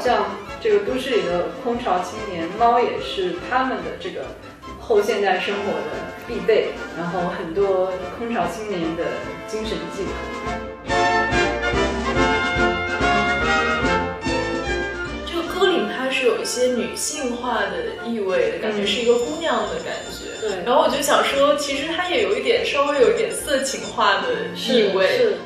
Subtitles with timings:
[0.00, 0.24] 像
[0.62, 4.24] 这个都市里的空巢青年，猫也是他们的这个
[4.80, 5.86] 后现代生活的
[6.26, 9.04] 必备，然后很多空巢青年的
[9.46, 10.12] 精神寄托。
[15.26, 20.30] 这个歌里它是有一些女性化的意味的感觉，是一个姑娘的感觉。
[20.40, 25.06] 对然后我就想说，其实它也有一点稍微有一点色情化的意味。
[25.18, 25.36] 是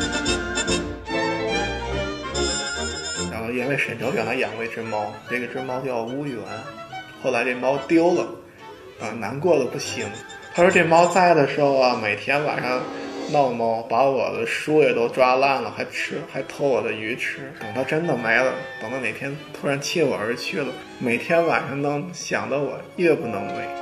[0.00, 0.01] 然
[3.52, 6.38] 因为沈哲原来养过一只猫，这个只猫叫乌源，
[7.22, 8.26] 后来这猫丢了，
[9.00, 10.06] 啊，难过的不行。
[10.54, 12.82] 他说这猫在的时候啊，每天晚上
[13.30, 17.52] 闹猫，把我的书也都抓烂了，还吃，还偷我的鱼吃。
[17.60, 23.81] 等它真的没了，等到哪天突然弃我而去了，每天晚上都想到我，夜不能寐。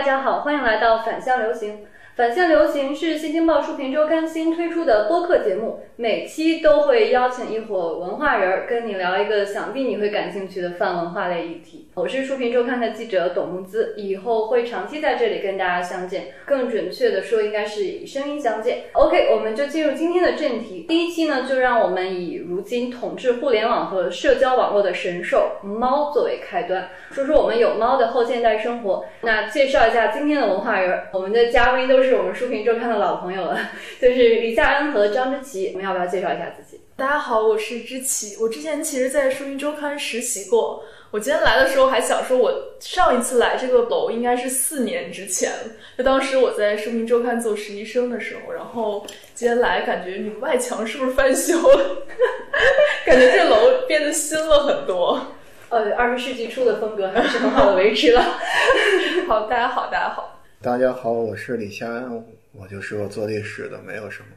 [0.00, 1.86] 大家好，欢迎来到反向流行。
[2.16, 11.88] 反向流行是新京报书评周刊新推出的播客节目，每期都会邀请一伙文化人跟你聊一个想必你会感兴趣的泛文化类议题。
[11.94, 18.84] 我是书评周刊的记者董木姿，以后会长期在这里跟大家相见，更准确的说，应该是以声音相见。
[18.92, 20.84] OK，我们就进入今天的正题。
[20.88, 29.06] 第一期呢，就让我们以如今统治互联网和社交网络的神兽猫作为开端，说说我们有猫的后现代生活。
[29.22, 33.58] 那介绍一下今天的文化人，我们的嘉宾都是我们书评周刊的老朋友了，
[34.00, 35.68] 就是李夏恩和张之琪。
[35.68, 36.80] 我们要不要介绍一下自己？
[36.96, 38.36] 大家好，我是之琪。
[38.40, 40.84] 我之前其实，在书评周刊实习过。
[41.10, 45.50] 我今天来的时候还想说，我上一次来这个楼应该是四年之前，
[45.98, 48.52] 就当时我在书评周刊做实习生的时候。
[48.52, 52.06] 然后今天来，感觉你们外墙是不是翻修了？
[53.06, 55.26] 感觉这楼变得新了很多。
[55.68, 58.38] 呃，二十世纪初的风格还是很好的维持了。
[59.28, 60.39] 好，大家好，大家好。
[60.62, 62.22] 大家好，我是李夏安，
[62.52, 64.28] 我就是个做历史的，没有什么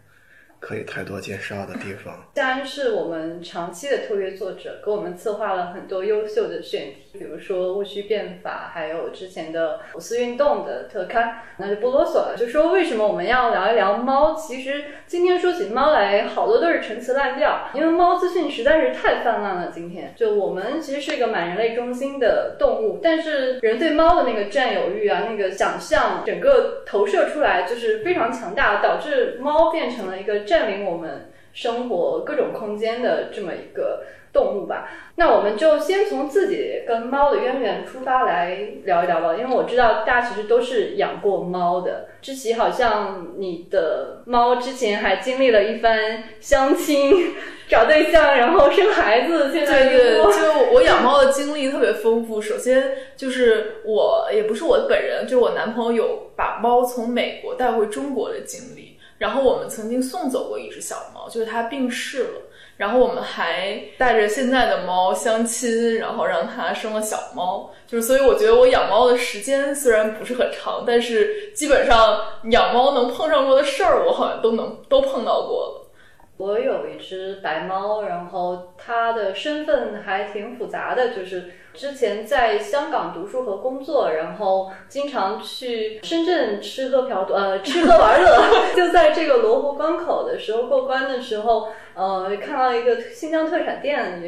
[0.63, 2.25] 可以太多介绍的地方。
[2.35, 11.41] 夏安是我们长期的特约作者，给我们策划了很多优秀的选题，比如说戊戌变法，还有之前的五四运动的特刊。
[11.57, 14.33] 那就不啰嗦了，就说为什么我们要聊一聊猫？
[14.33, 19.71] 其实今天说起猫来，好多都是陈词滥调，因为猫资讯实在是太泛滥了。
[19.71, 34.87] 今天就我们其实是一个满人类中心的动物，但是人对猫的那个占有欲啊，那个想象，整个投射出来就是非常强大，导致猫变成了一个占领我们生活各种空间的这么一个动物吧。
[35.15, 42.09] 那我们就先从自己跟猫的渊源出发来聊一聊吧，因为我知道大家其实都是养过猫的。
[42.21, 47.33] 知琪好像你的猫之前还经历了一番相亲、
[47.67, 52.39] 找对象，然后生孩子，现在对对，就我养猫的经历特别丰富。
[52.39, 58.92] 首先就是我也不是我本人，就我男朋友有把猫从美国带回中国的经历。
[59.23, 62.41] 然后我们曾经送走过一只小猫，就是它病逝了。
[62.75, 67.71] 然后我们还带着现在的猫相亲，然后让它生了小猫。
[67.87, 72.19] 就是所以我觉得我养猫的时间虽然不是很长，但是基本上
[72.51, 75.91] 养猫能碰上过的事儿，我好像都能都碰到过了。
[76.35, 88.43] 我有一只白猫，然后它的身份还挺复杂的，就是之前在香港读书和工作，然后经常去深圳吃喝嫖赌，呃，吃喝玩乐。
[88.75, 94.21] 就在这个罗湖关口的时候过关的时候，呃，看到一个新疆特产店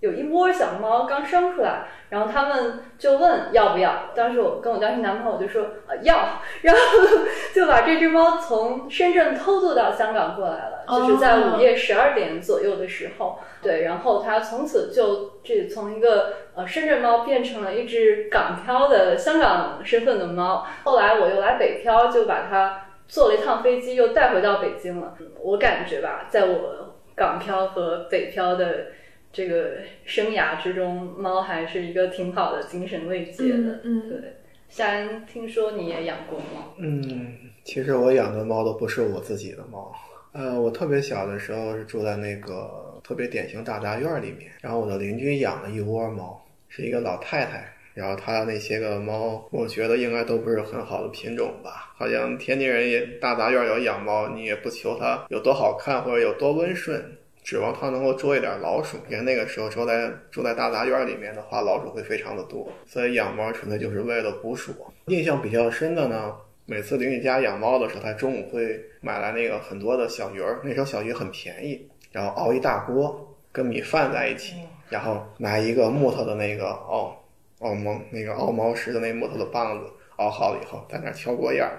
[0.00, 4.10] 有有一窝小猫刚生出来，然后他们就问要不要。
[4.14, 6.80] 当时我跟我当时男朋友就说呃要， 然后
[7.54, 13.38] 就把这只猫从深圳偷渡到香港过来了，就是在午夜十二点左右的时候。
[13.62, 20.64] 对，然后它从此就这从一个呃深圳猫变成了一只港漂的香港身份的猫。
[20.84, 25.14] 后来我又来北漂，就把它坐了一趟飞机又带回到北京了。
[25.40, 28.86] 我感觉吧，在我港漂和北漂的
[29.36, 29.72] 这个
[30.06, 33.54] 生涯之中，猫还是一个挺好的精神慰藉的。
[33.54, 34.32] 嗯嗯对。
[34.70, 36.74] 夏恩，听说你也养过猫？
[36.78, 39.94] 嗯，其实我养的猫都不是我自己的猫。
[40.32, 47.70] 呃，我特别小的时候是住在那个特别典型大杂院里面，然后我的邻居养了一窝猫，是一个老太太。
[47.92, 51.94] 然后她那些个猫，我觉得应该都不是很好的品种吧。
[51.94, 57.02] 好像天津人也大杂院有养猫，你也不求它有多好看或者有多温顺，
[57.46, 58.98] 指望它能够捉一点老鼠。
[59.08, 64.74] 因为那个时候住在住在大杂院里面的话，老鼠会非常的多，所以养猫纯粹就是为了捕鼠。
[65.06, 66.34] 印象比较深的呢。
[66.68, 74.56] 每次邻居家养猫的时候，他中午会买来那个很多的小鱼儿，那时候小鱼很便宜，然后熬一大锅，跟米饭在一起，
[74.88, 77.16] 然后拿一个木头的那个熬
[77.60, 81.78] 熬猫那个熬猫食的那木头的棒子熬好了以后，在那儿敲锅沿儿，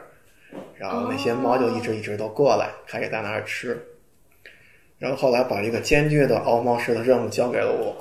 [0.78, 3.86] 然后那些猫就一直一直都过来，开始在那儿吃。
[4.98, 7.96] 然后后来把一个艰巨的熬猫石的任务交给了我。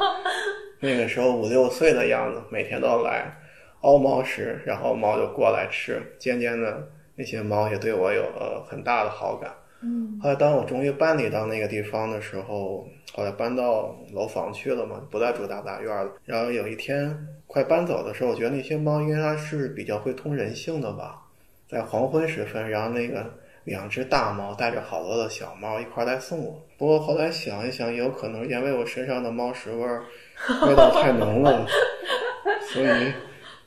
[0.80, 3.36] 那个时候五六岁的样子，每天都来
[3.80, 6.00] 熬猫食，然后猫就过来吃。
[6.18, 9.50] 渐渐的，那些猫也对我有了很大的好感。
[9.80, 16.10] 嗯，后来当我终于搬离到那个地方的时候，后来搬到楼房去了嘛，不再住大杂院了。
[16.24, 17.16] 然后有一天
[17.46, 21.22] 快搬走的时候，我觉得那些猫应该它是比较会通人性的吧。
[21.68, 23.24] 在黄昏时分，然后那个
[23.68, 26.60] 两只大猫带着好多的小猫一块儿来送我。
[26.76, 30.02] 不过后来想一想，也有可能因为我身上的猫屎味儿
[30.66, 31.66] 味道太浓了，
[32.72, 33.12] 所以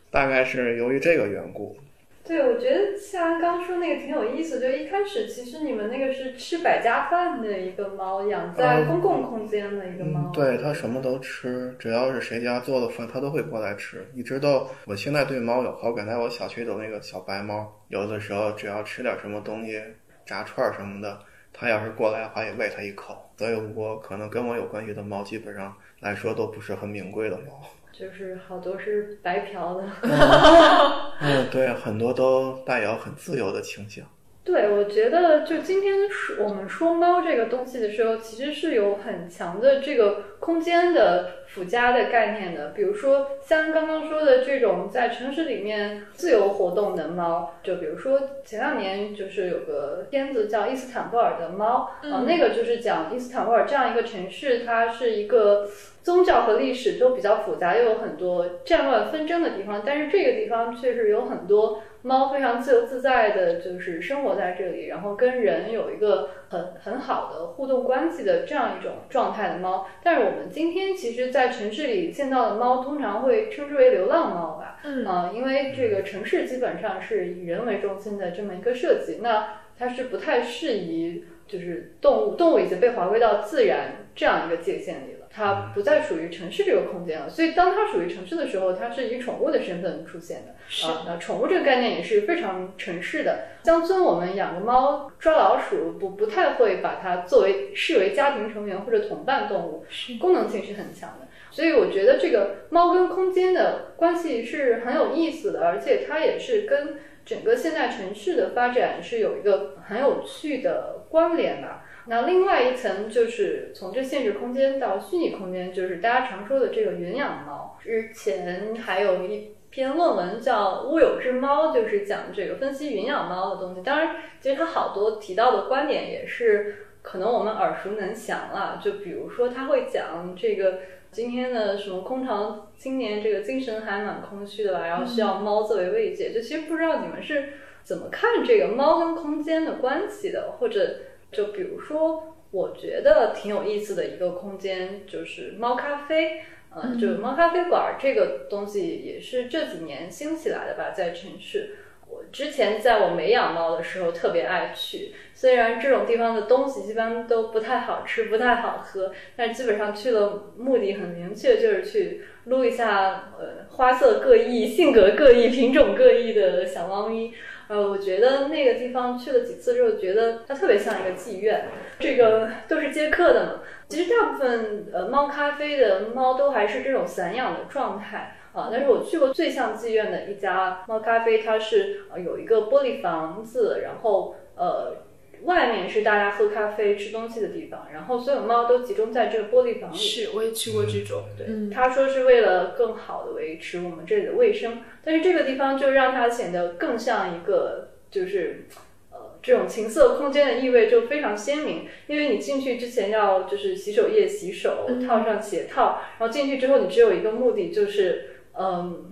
[0.10, 1.78] 大概是由于这个缘故。
[2.24, 10.20] 对，我觉得夏安刚说那个挺有意思，就一开始其实你们那个是吃百家饭的一个猫，养在公共空间的一个猫。
[10.20, 14.08] 嗯，对，它什么都吃，只要是谁家做的饭，它都会过来吃。
[14.14, 19.82] 一直到我现在对猫有好感，在我小区的那个小白猫，有的时候只要吃点什么东西，
[20.26, 21.20] 炸串儿什么的，
[21.52, 23.18] 它要是过来的话，也喂它一口。
[23.38, 27.60] 所以我可能跟我有关系的猫，基本上来说都不是很名贵的猫。
[27.92, 29.84] 就是好多是白嫖的。
[31.22, 34.06] 嗯，对，很多都带有很自由的倾向。
[34.44, 42.70] 对，我觉得就今天说我们说猫这个东西的时候，其实是有很强的这个空间的附加的概念的。
[42.70, 55.70] 比如说像刚刚说的这种在城市里面自由活动的猫，就比如说前两年就是有个片子叫《伊斯坦布尔的猫》啊，那个就是讲伊斯坦布尔这样一个城市，它是一个。
[56.04, 69.88] 宗教和历史都比较复杂，又有很多战乱纷争的地方，但是这个地方确实有很多猫非常自由自在的，就是生活在这里，然后跟人有一个很很好的互动关系的这样一种状态的猫。
[70.04, 74.80] 但是我们今天其实，在城市里见到的猫，通常会称之为流浪猫吧？
[74.84, 85.21] 嗯啊，因为这个城市基本上是以人为中心的这么一个设计，那它是不太适宜，就是动物，动物已经被划归到自然这样一个界限里了。
[85.34, 90.56] 它不再属于城市这个空间了，所以当它属于城市的时候，它是以宠物的身份出现的。
[90.68, 93.46] 是啊，那宠物这个概念也是非常城市的。
[93.64, 101.28] 乡村我们养个猫抓老鼠，不不太会把它作为视为家庭成员或者同伴动物，是功能性是很强的。
[101.50, 111.86] 所以我觉得这个猫跟空间的关系是很有意思的，而且它也是跟整个现代城市的发展是有一个很有趣的关联吧。
[112.06, 117.78] 那另外一层就是从这现实空间到虚拟空间，就是大家常说的这个云养猫。
[117.80, 123.82] 之前还有一篇论文叫《乌有之猫》，就是讲这个分析云养猫的东西。
[123.84, 128.82] 当然，其实它好多提到的观点也是可能我们耳熟能详了。
[128.84, 130.80] 就比如说，他会讲这个
[131.12, 136.34] 今天的什么空巢青年，这个精神还蛮空虚的吧，然后需要猫作为慰藉。
[136.34, 137.50] 就其实不知道你们是
[137.84, 140.96] 怎么看这个猫跟空间的关系的，或者。
[141.32, 146.42] 就比如说，我觉得挺有意思的一个空间就是猫咖啡，
[146.76, 151.78] 嗯，就是猫咖啡馆这个东西也是这几年兴起来的吧，在城市。
[152.10, 167.34] 我之前在我没养猫的时候特别爱去，虽然这种地方的东西一般都不太好吃、不太好喝，但基本上去的目的很明确，就是去撸一下呃花色各异、性格各异、品种各异的小猫咪。
[167.72, 173.60] 呃，我觉得那个地方去了几次之后，觉得它特别像一个妓院，这个都是接客的嘛。
[173.88, 185.06] 其实大部分呃猫咖啡的猫都还是这种散养的状态啊，但是我去过最像妓院的一家猫咖啡，它是呃有一个玻璃房子，然后呃。
[185.44, 189.96] 外面是大家喝咖啡、吃东西的地方，然后所有猫都集中在这个玻璃房里。
[189.98, 191.24] 是，我也去过这种。
[191.38, 198.68] 对，嗯他说是为了更好的维持我们这里的卫生，但是这个地方就让它显得更像一个，就是
[199.12, 201.88] 呃这种情色空间的意味就非常鲜明。
[202.08, 209.11] 因为你进去之前要就是洗手液洗手，套上鞋套，然后进去之后你只有一个目的就是嗯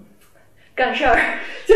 [0.79, 1.19] 干事儿，
[1.67, 1.75] 就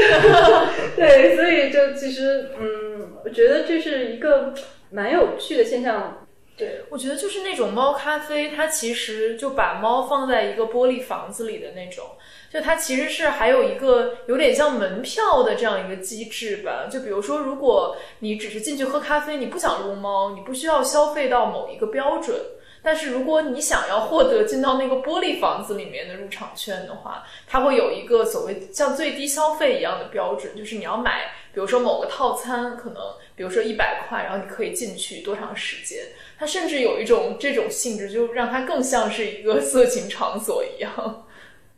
[0.96, 4.54] 对，所以就其实嗯，我觉得这是一个
[4.92, 6.26] 蛮有趣的现象。
[6.56, 12.06] 对，我觉得就是那种猫咖啡，它其实就把猫放在一个玻璃房子里的那种，
[12.50, 16.88] 就它其实是还有一个有点像门票的这样一个机制吧。
[16.90, 22.36] 就比如说，如果你只是进去喝咖啡，你不想撸猫，你不需要消费到某一个标准。
[22.84, 33.02] 但是如果你想要获得进到那个玻璃房子里面的入场券的话，它会有一个所谓像最低消费一样的标准，就是你要买，比如说某个套餐，可能
[33.36, 36.04] 比如说一百块，然后你可以进去多长时间。
[36.38, 41.26] 它甚至有一种这种性质，就让它更像是一个色情场所一样。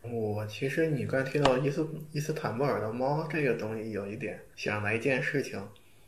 [0.01, 5.61] 我其实你刚才提到伊斯伊斯坦布尔的猫这个东西，有一点想来一件事情。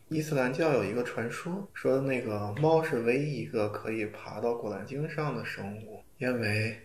[0.10, 6.78] 伊斯兰教有一个传说，说那个猫是唯一一个可以爬到古兰经上的生物，因为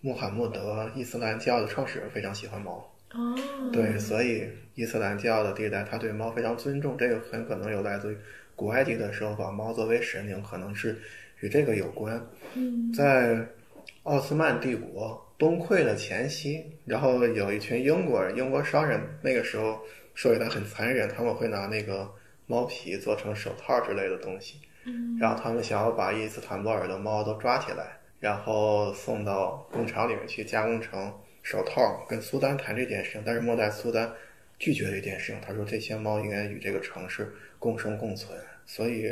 [0.00, 2.92] 穆罕默德伊斯兰教的创始人非常喜欢猫。
[3.12, 3.38] 哦，
[3.72, 6.96] 对，所以伊斯兰教的地带，他对猫非常尊重。
[6.98, 8.16] 这个很可能有来自于
[8.56, 10.98] 古埃及的时候把猫作为神灵，可能是
[11.40, 12.20] 与这个有关。
[12.54, 13.46] 嗯在
[14.02, 19.80] 奥斯曼帝国崩溃的前夕，然后有一群英国人、英国商人，那个时候
[20.14, 22.10] 说起来很残忍，他们会拿那个
[22.46, 31.12] 猫皮做成手套之类的东西，嗯然后他们想要把伊斯坦布尔的猫都抓起来，然后送到工厂里面去加工成
[31.42, 34.12] 手套，跟苏丹谈这件事情，但是末代苏丹
[34.58, 39.10] 拒绝这件事情，他说这些猫应该与这个城市共生共存，所以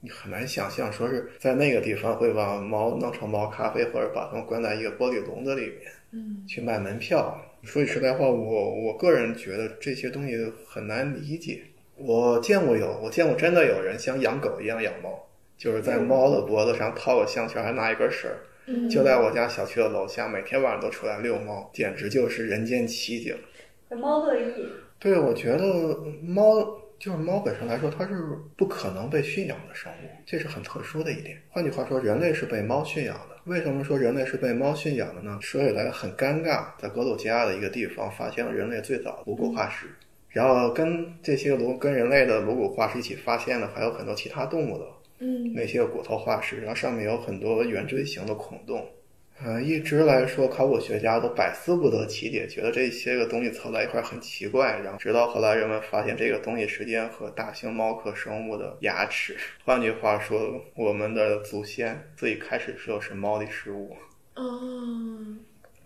[0.00, 7.42] 你很难想象说是在那个地方会把猫弄成猫咖啡，或者把它们关在一个玻璃笼子里面嗯去卖门票。
[7.64, 11.62] 说句实在话，我我个人觉得这些东西很难理解。
[11.98, 15.18] 我见过有，我见过真的有人像养狗一样养猫，
[15.56, 18.30] 就是在猫的脖子上套个项圈，还拿一根绳
[18.88, 23.34] 就在我家小区的楼下，每天晚上都出来遛猫，简直就是人间奇景。
[23.90, 26.62] 猫乐意，对，我觉得猫
[26.98, 28.14] 就是猫本身来说，它是
[28.56, 31.40] 不可能被驯养的生物，这是很特殊的一点。
[31.48, 33.36] 换句话说，人类是被猫驯养的。
[33.44, 35.38] 为什么说人类是被猫驯养的呢？
[35.40, 39.86] 说起来很尴尬，在格鲁吉亚的一个地方发现了人类最早的颅骨化石，
[40.28, 44.84] 然后跟这些颅跟人类的颅骨化石一起发现的还有很多其他动物的
[45.20, 48.86] 嗯那些骨头化石，然后上面有很多圆锥形的孔洞。
[49.40, 54.80] 呃，一直来说，考古学家都百思不得其解，觉得这些个东西凑在一块儿很奇怪。
[54.82, 63.96] 然后直到后来人们发现这个东西时间和大型猫科生物的牙齿，换句话说，我们的祖先最开始时候是猫的食物。
[64.34, 64.60] 哦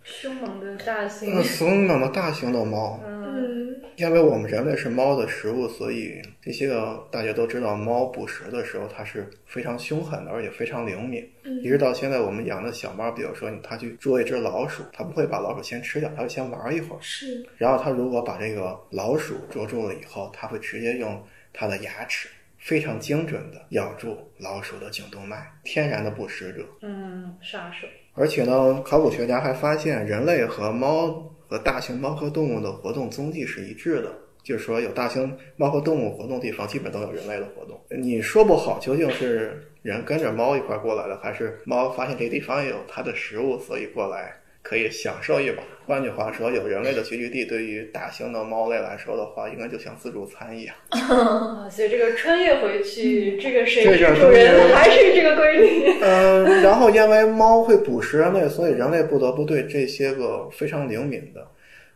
[0.03, 11.29] 凶猛的大型那，凶猛的大型的猫，嗯，嗯因为我们人类是猫的食物，所以这些个大家都知道，猫捕食的时候它是非常凶狠的，而且非常灵敏。
[11.61, 16.99] 一直到现在，我们养的小猫，比如说它去捉一只老鼠，它不会把老鼠先吃掉，它会先玩一会儿。
[16.99, 26.65] 是然后它如果把这个老鼠捉住了以后，它会直接用它的牙齿非常精准的咬住老鼠的颈动脉，天然的捕食者。
[26.81, 34.11] 嗯，杀手，而且呢，考古学家还发现，人类和猫和大型猫科动物的活动踪迹是一致的，
[34.43, 37.79] 就是说有大型猫科动物活动地方，基本都有人类的活动。
[37.89, 45.61] 你说不好究竟是人跟着猫一块过来的，还是猫发现这地方有它的食物，所以过来可以享受一把。
[45.85, 50.73] 换句话说，有人类的聚居地，对于大型的猫类来说的话，应该就像自助餐一样。
[50.89, 55.93] 啊， 所以这个穿越回去，这个谁这个是主人还是这个规律？
[56.01, 61.45] 嗯， 然后因为猫会捕食人类，所以人类不得不对这些个非常灵敏的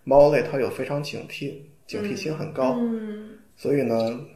[0.04, 1.54] 猫类，它有非常警惕，
[1.88, 2.76] 警惕心很高。
[2.78, 3.96] 嗯所以呢，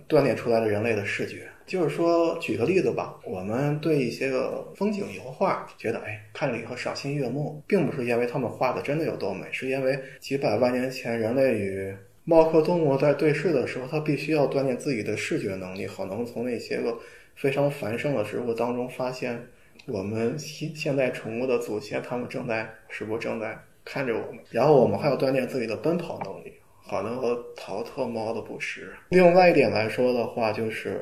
[0.10, 1.48] 锻炼出来了人类的视觉。
[1.66, 16.98] 就是说，举个例子吧，我们对一些个风景油画觉得，哎，看了以后赏心悦目，并不是因为他们画的真的有多美，是因为几百万年前人类与猫科动物在对视的时候，它必须要锻炼自己的视觉能力，好能从那些个
[17.36, 19.42] 非常繁盛的植物当中发现
[19.88, 26.54] 我们现现代宠物的祖先，他们正在是不是正在看着我们，然后我们还要锻炼自己的奔跑能力。
[26.84, 28.92] 好能够逃特猫的捕食。
[29.10, 31.00] 另外一点来说的话，就是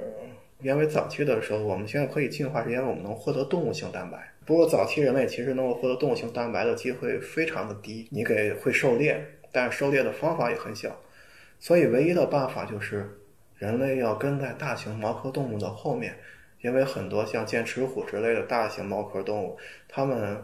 [0.61, 4.17] 因为早期的时候，我们现在可以进化，是因为我们能获得动物性蛋白。
[4.45, 10.99] 不过早期人类其实能够获得动物性蛋白的机会非常的低，你给会狩猎，但是狩猎的方法也很小，
[11.59, 13.09] 所以唯一的办法就是
[13.55, 16.15] 人类要跟在大型猫科动物的后面，
[16.61, 20.43] 因为很多像剑齿虎之类的大型猫科动物，它们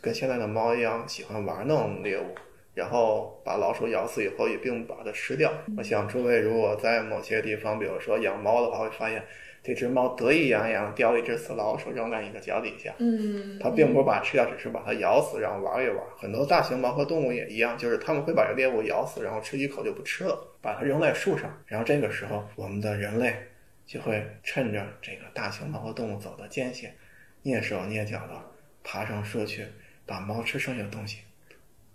[0.00, 2.24] 跟现在的猫一样喜欢玩弄猎物。
[2.72, 5.52] 然后把老鼠咬死以后，也并不把它吃掉。
[5.76, 9.22] 我想诸位如果在某些地方，比如说养猫的话，会发现
[9.62, 12.94] 这只猫得意洋洋叼了一只死老鼠扔在你的脚底下。
[12.98, 15.98] 嗯它并不是把吃掉，只是把它咬死，然后玩一玩。
[16.16, 21.50] 很多大型猫科动物也一样，就是它们会把这猎物咬死，然后吃一口就不吃了，把它扔在树上。
[21.66, 23.34] 然后这个时候，我们的人类
[23.84, 26.88] 就会趁着这个大型猫科动物走的间隙，
[27.44, 28.40] 蹑手蹑脚的
[28.82, 29.66] 爬上树去，
[30.06, 31.18] 把猫吃剩下的东西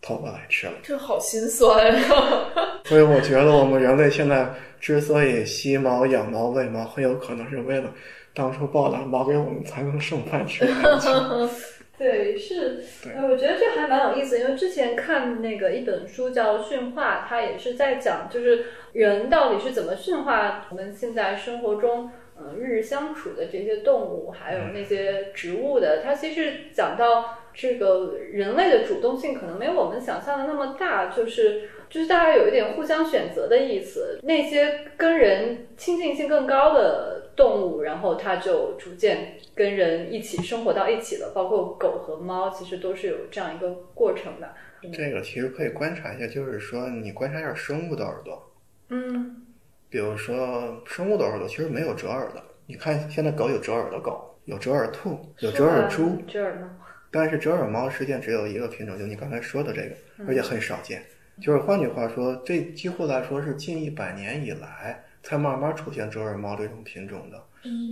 [0.02, 0.74] 偷过来吃了。
[0.84, 2.65] 这好心酸啊！
[2.86, 4.48] 所以我觉得我们人类现在
[4.80, 7.92] 之所以吸猫、养猫、喂猫，很有可能是为了
[8.34, 10.66] 当初报答猫给我们才能剩饭吃。
[11.98, 34.20] 对，是，对呃，我觉得这还蛮有意思，因为之前看那个一本书叫《驯化》，它也是在讲，就是人到底是怎么驯化我们现在生活中嗯日日相处的这些动物，还有那些植物的，它其实讲到这个人类的主动性可能没有我们想象的那么大，就是就是大家有一点互相选择的意思。
[34.22, 44.54] 那些跟人亲近性更高的动物，然后它就逐渐跟人一起生活到一起了，包括狗和猫，其实都是有这样一个过程的。
[44.92, 48.52] 这个其实可以观察一下，就是说你观察一下生物的耳朵，
[48.90, 49.44] 嗯
[49.90, 52.44] 比如说生物的耳朵其实没有折耳的。
[52.68, 56.68] 你看现在狗有折耳的狗，有折耳兔，有折耳猪，折耳猫。
[57.10, 59.96] 但是折耳猫实际上只有一个品种，就你刚才说的这个，
[60.28, 61.02] 而且很少见。
[61.42, 67.44] 就是换句话说，这几乎来说是近一百年以来才慢慢出现折耳猫这种品种的。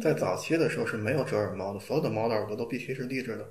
[0.01, 3.45] 在早期的时候是没有折耳猫的，所有的猫的耳朵都必须是立着的。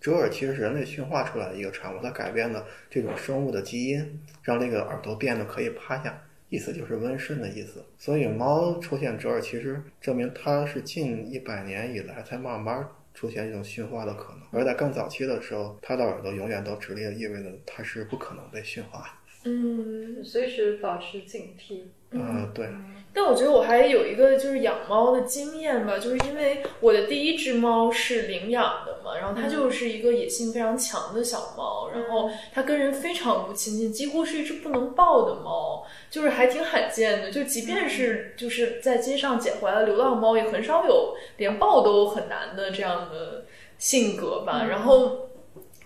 [0.00, 7.84] 折耳其实是人类驯化出来的一个产物，它改变了这种生物的基因，让这个耳朵变得可以趴下，意思就是温顺的意思。
[7.96, 14.42] 所以猫出现折耳，其实证明它是近一百年以来才慢慢出现一种驯化的可能。
[14.52, 19.08] 而在更早期的时候，它的耳朵永远都直立，意味着它是不可能被驯化的。
[19.44, 21.82] 嗯，随时保持警惕。
[22.10, 22.66] 嗯，对，
[23.12, 37.30] 但我觉得我还有一个就是养猫的经验吧，就是因为我的第一只猫是领养的嘛，然后它就是一个野性非常强的小猫，然后它跟人非常不亲近，几乎是一只不能抱的猫，就是还挺罕见的。
[37.30, 43.44] 就即便是就是在街上捡回来的流浪猫，也很少有连抱都很难的这样的
[43.78, 44.66] 性格吧。
[44.68, 45.27] 然后。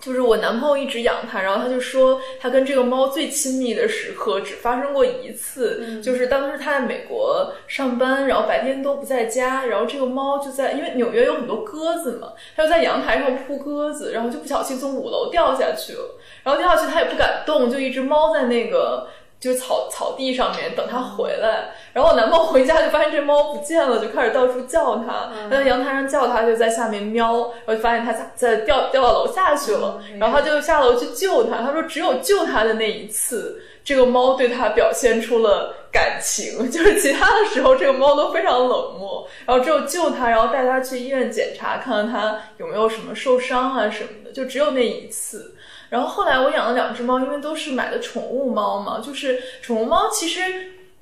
[0.03, 19.07] 就是我男朋友一直养它，然后他就说他跟这个猫最亲密的时刻只发生过一次，就是当时他在美国上班，然后白天都不在家，然后这个猫就在，因为纽约有很多鸽子嘛，它就在阳台上扑鸽子，然后就不小心从五楼掉下去了，然后掉下去它也不敢动，就一只猫在那个。
[19.43, 45.57] 就是草草地上面等它回来，然后我男朋友回家就发现这猫不见了，就开始到处叫它，他在阳台上叫它，就在下面喵，然后就发现它在在掉掉到楼下去了，然后他就下楼去救它，他说只有救它的那一次，这个猫对他表现出了感情， 就是其他的时候这个猫都非常冷漠，然后只有救它，然后带它去医院检查，看看它有没有什么受伤啊什么的，就只有那一次。
[45.93, 50.41] 然后后来我养了两只猫，因为都是买的宠物猫嘛，就是宠物猫其实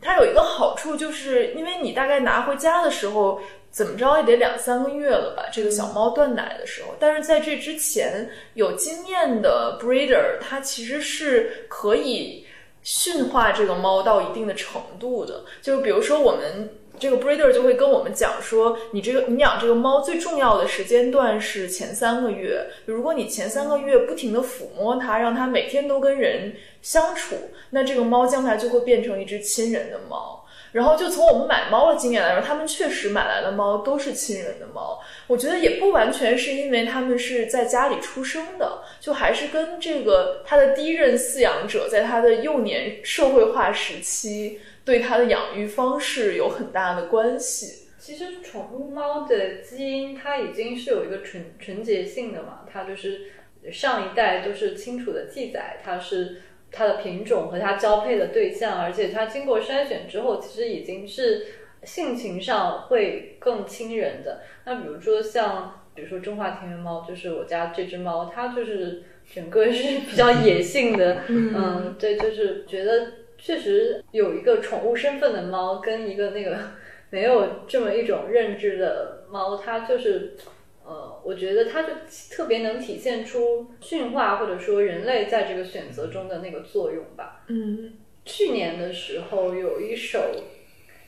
[0.03, 6.89] 它有一个好处，就是因为你大概拿回家的时候，怎么着也得两三个月了吧，这个小猫断奶的时候。
[6.99, 12.45] 但是在这之前，有经验的 breeder 它其实是可以
[12.83, 16.69] 驯化这个猫到一定的程度的，就比如说我们。
[17.01, 22.67] 这个 breeder 就会跟我们讲说，你这个你养这个猫最重要的时间段是前三个月。
[22.85, 27.37] 如果你前三个月不停的抚摸它，让它每天都跟人相处，
[27.71, 30.45] 那这个猫将来就会变成一只亲人的猫。
[30.73, 35.01] 然后就从我们买猫的经验来说，他们确实买来的猫都是亲人的猫。
[35.27, 44.61] 我觉得也不完全是因为他们是在家里出生的，就还是跟这个它的第一任饲养者在它的幼年社会化时期。
[44.85, 47.89] 对它的养育方式有很大的关系。
[47.99, 53.27] 其实宠物猫的基因它已经是有一个纯纯洁性的嘛，它就是
[53.71, 56.41] 上一代都是清楚的记载，它是
[56.73, 61.47] 它的品种和它交配的对象，而且它经过筛选之后，其实已经是
[61.85, 64.41] 性情上会更亲人的。
[64.65, 73.13] 那比如说像，比如说中华田园猫，就是我家这只猫，它就是整个是比较野性的，嗯，对，就是觉得。
[73.41, 76.59] 确实有一个宠物身份的猫，跟一个那个
[77.11, 80.37] 没有这么一种认知的猫，它就是，
[80.85, 81.89] 呃，我觉得它就
[82.31, 87.45] 特别能体现出驯化或者说人类在这个选择中的那个作用吧。
[87.49, 90.21] 嗯，去年的时候有一首。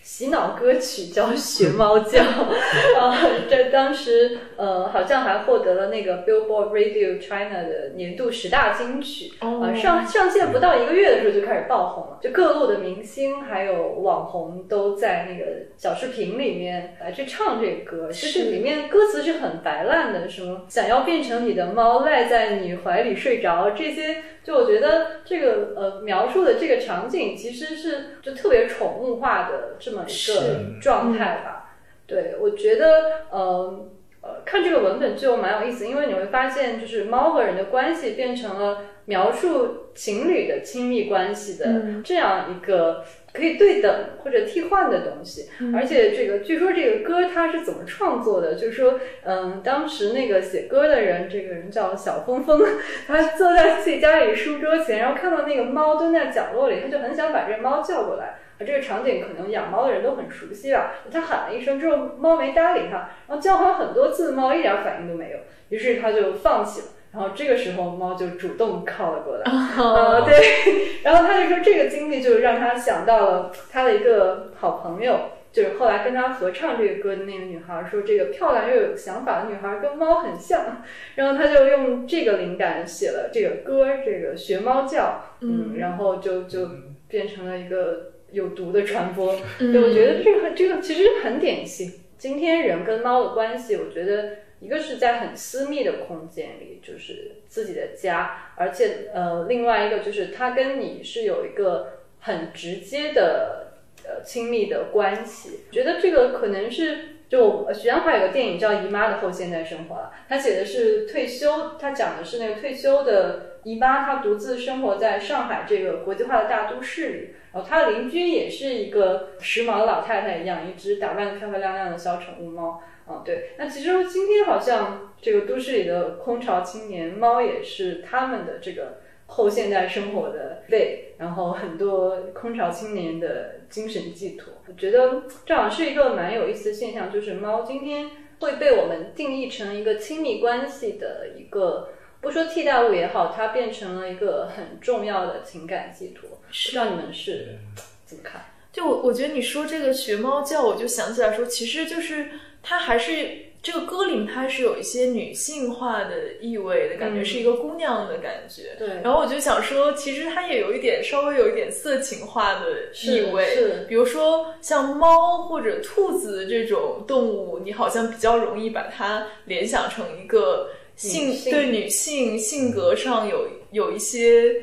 [0.02, 2.20] 洗脑歌曲叫《学猫叫》，
[2.98, 3.16] 啊，
[3.48, 24.16] 这当时呃好像还获得了那个 Billboard Radio China 的年度十大金曲，啊上上线不到一个月的时候就开始爆红了，就各路的明星还有网红都在那个小视频里面来去唱这个歌，就是里面歌词是很白烂的，什么想要变成你的猫赖在你怀里睡着这些。
[24.42, 31.74] 就我觉得这个呃描述的这个场景其实是就特别宠物化的这么一个状态吧。
[32.06, 33.88] 对，我觉得呃
[34.20, 43.04] 呃看这个文本就蛮有意思，因为你会发现就是猫和人的关系变成了描述情侣的亲密关系的这样一个。
[43.34, 43.90] 可以对等
[44.22, 48.54] 或者替换的东西，而且这个据说这个歌它是怎么创作的？
[48.56, 52.60] 就是说，嗯，当时那个写歌的人，这个人叫小峰峰，
[53.08, 58.40] 他坐在自己家里书桌前，然后看到那个猫蹲在角落里，他就很想把这个猫叫过来。
[58.64, 60.92] 这个场景可能养猫的人都很熟悉吧。
[61.10, 66.86] 他喊了一声之后，猫没搭理他，然后叫唤很多次，猫一点反应都没有，于是他就放弃了。
[67.12, 69.44] 然后这个时候，猫就主动靠了过来。
[69.44, 70.34] 啊，对。
[71.04, 75.18] 然后他就说，这个经历就让他想到了他的一个好朋友，
[75.52, 80.82] 就是后来跟他合唱这个歌的那个女孩，说这个漂亮又有想法的女孩跟猫很像。
[81.16, 85.24] 然后他就用这个灵感写了这个歌，这个学猫叫。
[85.42, 86.66] 嗯，然后就就
[87.08, 89.36] 变成了一个有毒的传播。
[89.58, 91.92] 对，我觉得这个这个其实很典型。
[92.18, 94.30] 今天人跟猫的关系，我觉得。
[94.62, 103.72] 一个是在很私密的空间里，就是自己的家，而且呃，另外一个就是它跟你是有一个很直接的
[104.04, 105.64] 呃亲密的关系。
[105.72, 122.82] 觉得这个可能是就许鞍华有个电影叫《姨妈的后现代生活》了，他写的是退休，他讲的是那个退休的姨妈，她独自生活在上海这个国际化的大都市里，然后她的邻居也是一个时髦的老太太，养一只打扮的漂漂亮亮的小宠物猫。
[123.04, 134.54] 啊，对，那其实今天好像这个都市里的空巢青年猫也是他们的这个后现代生活的背，然后很多空巢青年的精神寄托。
[134.68, 141.88] 我觉得这好像是一个蛮有意思的现象，就是猫今天会被我们定义成一个亲密关系的一个，
[142.22, 146.30] 不说替代物也好，它变成了一个很重要的情感寄托。
[146.30, 147.58] 不知道你们是
[148.06, 148.46] 怎么看？
[148.72, 152.28] 就我我觉得你说这个学猫叫，我就想起来说，其实就是。
[152.64, 158.76] 它还是这个歌里，它是有一些女性化的意味的感觉，是一个姑娘的感觉。
[158.78, 159.02] 对。
[159.02, 163.46] 然后我就想说，其实它也有一点稍微有一点色情化的意味。
[163.46, 163.84] 是。
[163.88, 170.68] 比如说像猫或者兔子这种动物，你好像比较容易把它联想成一个
[171.08, 174.54] 性对女性性格上有有一些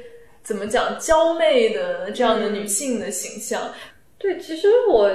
[0.43, 3.73] 怎么讲娇媚的这样的女性的形象。
[4.17, 5.11] 对，其实我。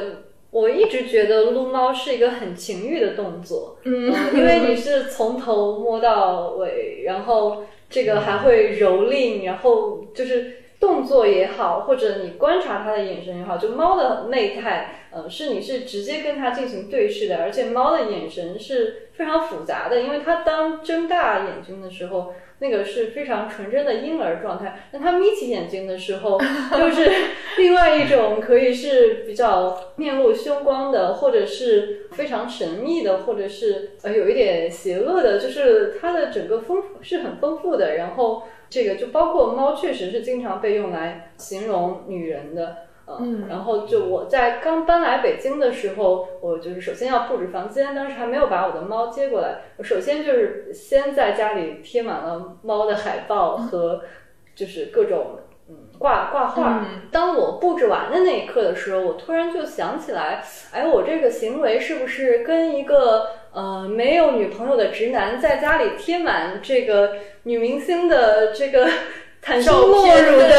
[0.54, 22.34] 我一直觉得撸猫是一个很情欲的动作，嗯，因为你是从头摸到尾，然后这个还会蹂躏，然后就是动作也好，或者你观察它的眼神也好，就猫的内态，呃，是你是直接跟它进行对视的，而且猫的眼神是非常复杂的，因为它当睁大眼睛的时候。
[22.64, 26.40] 那个是非常纯真的婴儿状态，那他眯起眼睛的时候，
[26.74, 27.10] 就是
[27.58, 37.96] 另外一种可以是比较面露凶光的，或者是非常神秘的，或者是呃有一点邪恶的，就是它的整个丰富是很丰富的。
[37.96, 42.83] 然后这个就包括猫，确实是经常被用来形容女人的。
[43.06, 49.58] 嗯，然后就我在刚搬来北京的时候，我就是首先要布置房间，当时还没有把我的猫接过来。
[49.76, 54.02] 我首先就是先在家里贴满了猫的海报和
[54.56, 55.38] 就是各种
[55.68, 56.86] 嗯挂挂画。
[57.12, 68.88] 当我布置完的那一刻的时候，我突然就想起来，哎，我这个行为是不是跟一个呃没有女朋友的直男在家里贴满这个女明星的这个
[69.44, 70.50] 袒胸露乳的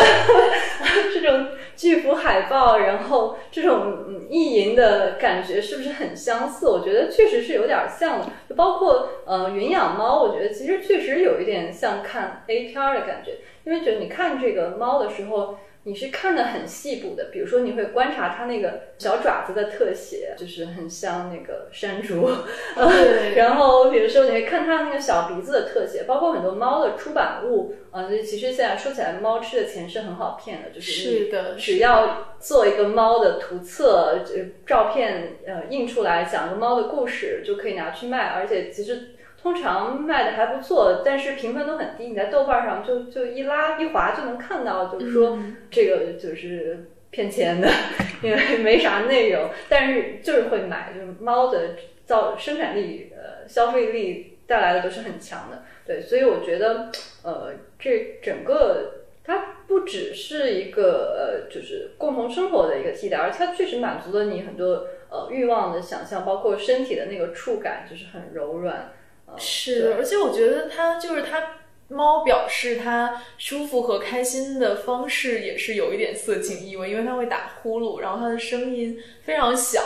[1.11, 1.47] 这种。
[1.75, 6.67] 巨幅海报，然后这种意淫的感觉是不是很相似？
[6.67, 15.57] 我觉得确实是有点像的，就包括呃云养猫，我觉得其实确实有一点像看 A 片的感觉，因为觉得你看这个猫的时候。
[15.87, 22.27] 你是看的很细部的，比如说你会观察它那个小爪子的特写，就是很像那个山猪。
[23.37, 28.07] 然后比如说你会看它那个小鼻子的特写，包括很多猫的出版物啊。
[28.07, 34.33] 所以其实现在说起来，猫吃的钱是很好骗的，就是是的，只要做一个猫的图册，就
[34.65, 39.09] 照片呃印出来，讲个猫的故事，就可以拿去卖，而且其实。
[39.45, 42.07] 通常卖的还不错，但是评分都很低。
[42.07, 45.37] 你在豆瓣上就就一拉一划就能看到，就是说
[45.69, 47.69] 这个就是骗钱的，
[48.23, 50.91] 因为没啥内容，但是就是会买。
[50.91, 55.61] 就是猫的造生产力、呃消费力带来的都是很强的。
[55.85, 56.89] 对，所以我觉得，
[57.21, 68.93] 呃，这整个它不只是一个呃就是共同生活的一个替代，而且它确实满足了你很多呃欲望的想象，包括身体的那个触感，就是很柔软。
[69.37, 71.57] 是，而且我觉得它就是它
[71.87, 79.81] 猫表示它舒服和开心的方式也是有一点色情意味，因为它会打呼噜，然后它的声音非常小，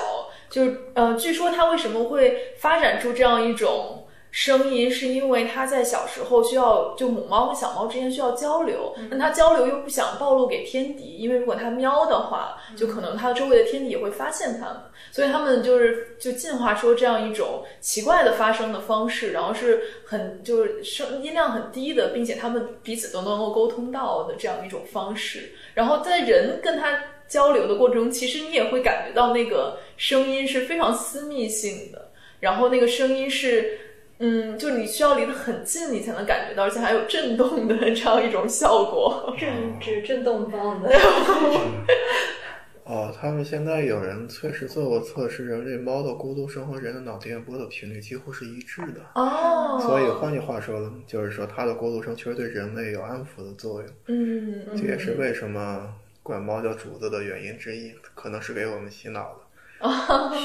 [0.49, 3.98] 就是呃，据说它为什么会发展出这样一种。
[4.39, 14.77] 声音，是因为它在小时候需要就母猫和小猫之间需要交流，那它交流又不想暴露给天敌，因为如果它喵的话，就可能它周围的天敌也会发现它们，
[15.11, 26.97] 所以它们就是就进化出这样一种奇怪的发声的方式，然后是很就是声音量很低的，并且它们彼此都能够沟通到的这样一种方式，然后在人跟它
[27.27, 33.77] 交流的过程中，其实你也会感觉到那个声音是非常私密性的，然后那个声音是，
[34.19, 39.33] 嗯，就你需要离得很近，你才能感觉到，而且还有震动的这样一种效果。
[39.37, 40.89] 震指震动棒的，
[42.83, 48.99] 哦，他们现在有人确实做过测试，人类猫的咕噜声和人的脑电波的频率几乎是一致的。
[49.15, 59.87] 哦，所以换句话说，就是说它的咕噜声确实对人类有安抚的作用，嗯，这也是为什么管猫叫主子的原因之一，可能是给我们洗脑的。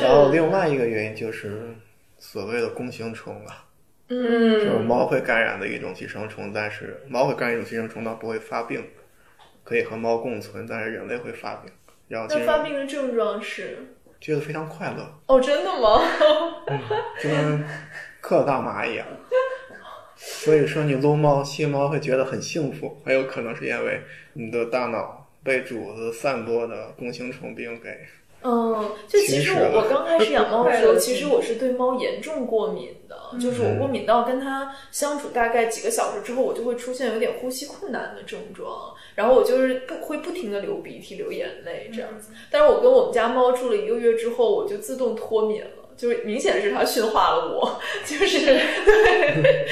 [0.00, 1.74] 然后另外一个原因就是
[2.26, 3.66] 所谓的弓形虫啊，
[4.08, 8.82] 就是嗯猫会感染的一种寄生虫，但是猫会感染一种寄生虫，它不会发病，
[9.62, 11.70] 可以和猫共存，但是人类会发病，
[12.08, 13.76] 然后那就发病的症状是？
[14.18, 16.00] 觉得非常快乐，哦，真的吗？
[17.22, 17.62] 就跟
[18.22, 19.06] 嗑了大麻一样。
[20.16, 24.00] 所以说，你撸猫、吸猫会觉得很幸福，很有可能是因为
[24.32, 27.90] 你的大脑被主子散播的弓形虫病给
[28.44, 42.32] 嗯，就其实我我刚开始养猫的时候， 其实我是对猫严重过敏的，就是我过敏到跟它相处大概几个小时之后，我就会出现有点呼吸困难的症状，然后我就是不会不停的流鼻涕、流眼泪这样子。
[42.50, 45.68] 但是我跟我们家猫住了一个月之后，我就自动脱敏了。
[45.96, 49.66] 就是明显是它驯化了我， 就是对，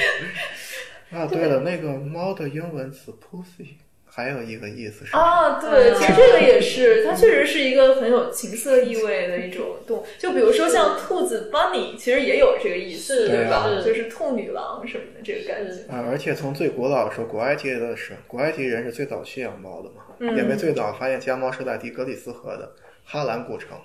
[1.11, 3.73] 啊，对了，那个猫的英文词 pussy
[4.15, 10.05] 还有一个意思是，啊，对，嗯其实这个也是，它确实是一个很有情色意味的一种动物。
[10.19, 13.67] 就比如说像兔子 bunny，其实也有这个意思，是对吧？
[13.83, 15.91] 就是兔女郎什么的这个感觉。
[15.91, 22.71] 啊，而且从最古老的时候，古埃及的是古埃及人是最早驯养猫的嘛，嗯因为最早发现家猫是在底格里斯河的
[23.03, 23.75] 哈兰古城，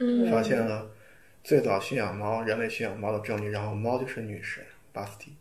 [0.00, 0.86] 嗯发现了
[1.42, 5.32] 最早驯养猫、人类驯养猫的证据，然后猫就是女神巴斯蒂。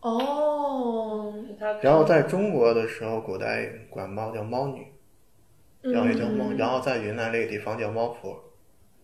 [0.00, 1.34] 哦，
[1.80, 4.86] 然后在中国的时候，古代管猫叫猫女，
[5.80, 8.42] 然后也叫猫，嗯然后在云南那个地方叫猫婆。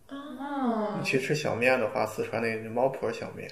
[0.07, 3.49] 啊，你去吃小面的话，四川那个猫婆小面，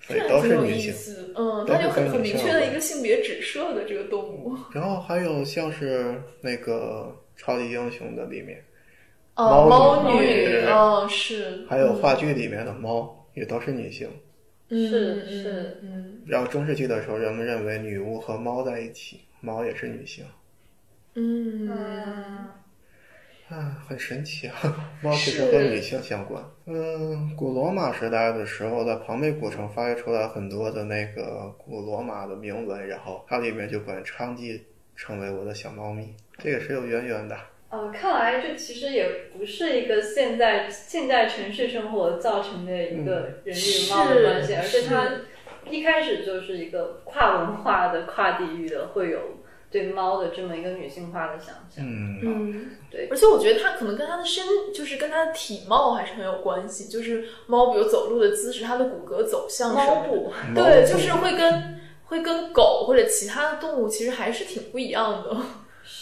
[0.00, 0.94] 所以都是女性。
[1.34, 4.56] 嗯，都是它有很很明确的一个性别指涉的这个动物。
[4.72, 8.62] 然后还有像是那个超级英雄的里面，
[9.34, 14.08] 哦，猫女，哦，是，还有话剧里面的猫也都是女性。
[14.70, 20.24] 嗯是嗯是嗯然后中世纪的时候，人们认为女巫和猫在一起，猫也是女性。
[21.14, 22.48] 嗯嗯
[23.48, 24.54] 啊，很神奇啊！
[25.02, 26.40] 猫其实和女性相关。
[26.66, 34.60] 嗯，古罗马时代的时候，在庞贝古城发掘出来很多的那个古罗马的铭文，然后它里面就管娼妓
[34.94, 37.36] 称为我的小猫咪，这个是有渊源的。
[37.70, 45.10] 呃，看来这其实也不是一个现在现在城市生活造成的一个人与猫的关系，是而是它
[45.70, 49.20] 一开始就是一个跨文化的、跨地域的，会有
[49.70, 51.84] 对猫的这么一个女性化的想象。
[51.86, 56.88] 嗯，嗯，对而且我觉得它可能跟它的身，就是跟它的体貌还是很有关系。
[56.88, 65.36] 就是猫，比如走路的姿势，它的骨骼走向猫步，对，就是会跟会跟狗或者其他的动物其实还是挺不一样的。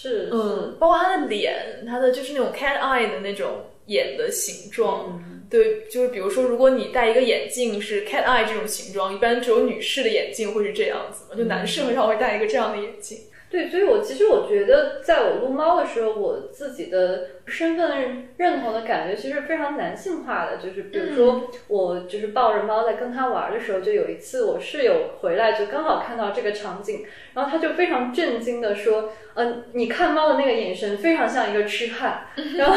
[0.00, 5.06] 是嗯，包括他的脸，他的就是那种 cat eye 的那种眼的形状。
[5.08, 13.18] 嗯，对，就是比如说，如果你戴一个眼镜是 cat eye 这种形状，一般只有女士的眼镜会是这样子嘛，就男士很少会戴一个这样的眼镜。
[13.50, 20.58] 对，所以我其实我觉得，在我撸猫的时候，我自己的身份认同的感觉其实非常男性化的。
[20.58, 32.26] 就是比如说，我就是抱着猫在跟它玩的时候，就有一次我室友回来，就刚好看到这个场景，然后他就非常震惊的说：“嗯、你看猫的那个眼神非常像一个痴汉。
[32.58, 32.76] ”然后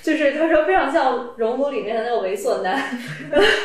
[0.00, 2.80] 就是他说非常像《熔炉》里面的那个猥琐男。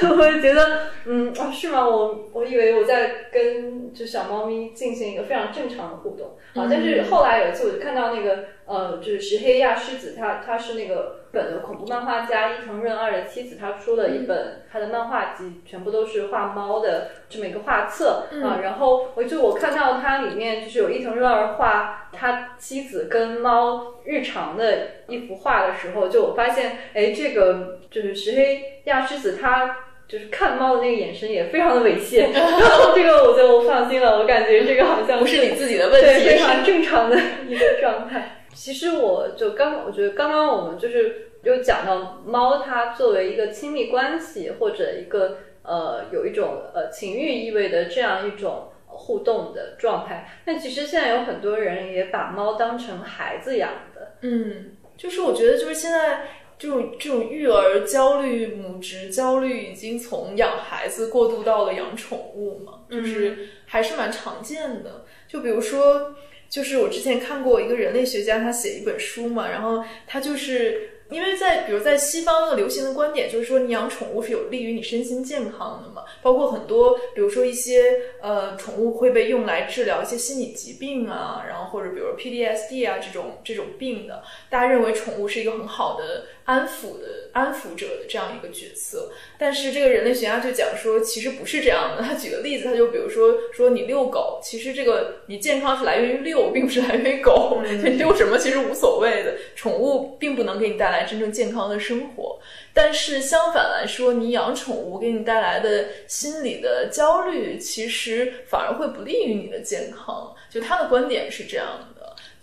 [0.02, 1.88] 我就觉得，嗯，哦，是吗？
[1.88, 6.23] 我我以为我在跟就小猫咪进行一个非常正常的互动
[6.56, 29.78] 啊，但是后来有一次我就看到那个呃，就是石黑亚狮子，他他是那个日本的恐怖漫画家伊藤润二的妻子，他出了一本他的漫画集，全部都是画猫的这么一个画册啊，然后我就我看到它里面就是有伊藤润二画他妻子跟猫日常的一幅画的时候，就我发现，哎，这个就是石黑亚狮子他。
[30.14, 38.46] 就是看猫的那个眼神也非常的猥亵， 然后这个我就放心了，我感觉这个好像不是你自己的问对，题，非常正常的一个状态。
[38.54, 50.30] 其实我就刚，我觉得刚刚我们就是有讲到猫，它作为一个亲密关系或者一个呃有一种呃情欲意味的这样一种互动的状态。
[50.46, 56.28] 但其实现在有很多人也把猫当成孩子养的，嗯，就是我觉得就是现在。
[56.58, 65.06] 这种这种育儿焦虑、母职焦虑，已经从养孩子过渡到了养宠物嘛，就是还是蛮常见的。
[65.28, 66.16] 就比如说，
[66.50, 86.26] 就是我之前看过一个人类学家，他写一本书嘛，然后他就是因为在比如在西方的流行的观点，就是说你养宠物是有利于你身心健康的嘛，包括很多比如说一些呃宠物会被用来治疗一些心理疾病啊，然后或者比如 PDSD 啊这种这种病的，大家认为宠物是一个很好的。
[86.46, 92.04] 安抚的安抚者的这样一个角色，但是这个人类学家就讲说，其实不是这样的。
[92.04, 97.62] 他举个例子，他就比如说说你遛狗，其实这个你健康是来源于遛，并不是来源于狗。
[97.64, 102.40] 你遛什么其实无所谓的，宠物并不能给你带来真正健康的生活。
[102.74, 110.36] 但是相反来说，你养宠物给你带来的心理的焦虑，其实反而会不利于你的健康。
[110.50, 111.93] 就他的观点是这样的。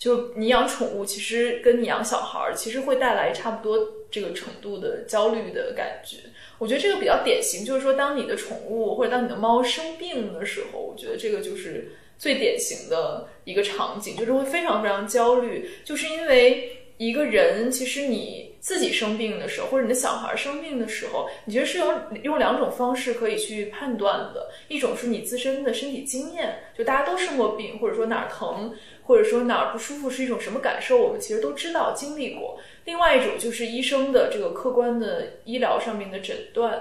[0.01, 6.17] 就你养宠物，其实跟你养小孩儿，其实会带来差不多这个程度的焦虑的感觉。
[6.57, 28.75] 我觉得这个比较典型，就是说，当你的宠物或者当你的猫生病的时候，我觉得这个就是最典型的一个场景，就是会非常非常焦虑，就是因为一个人，其实你自己生病的时候，或者你的小孩生病的时候，你觉得是有用两种方式可以去判断的，一种是你自身的身体经验，就大家都生过病，或者说哪儿疼。
[29.03, 32.61] 或者说哪儿不舒服是一种什么感受，我们其实都知道经历过。
[32.85, 36.81] 另外一种就是医生的这个客观的医疗上面的诊断。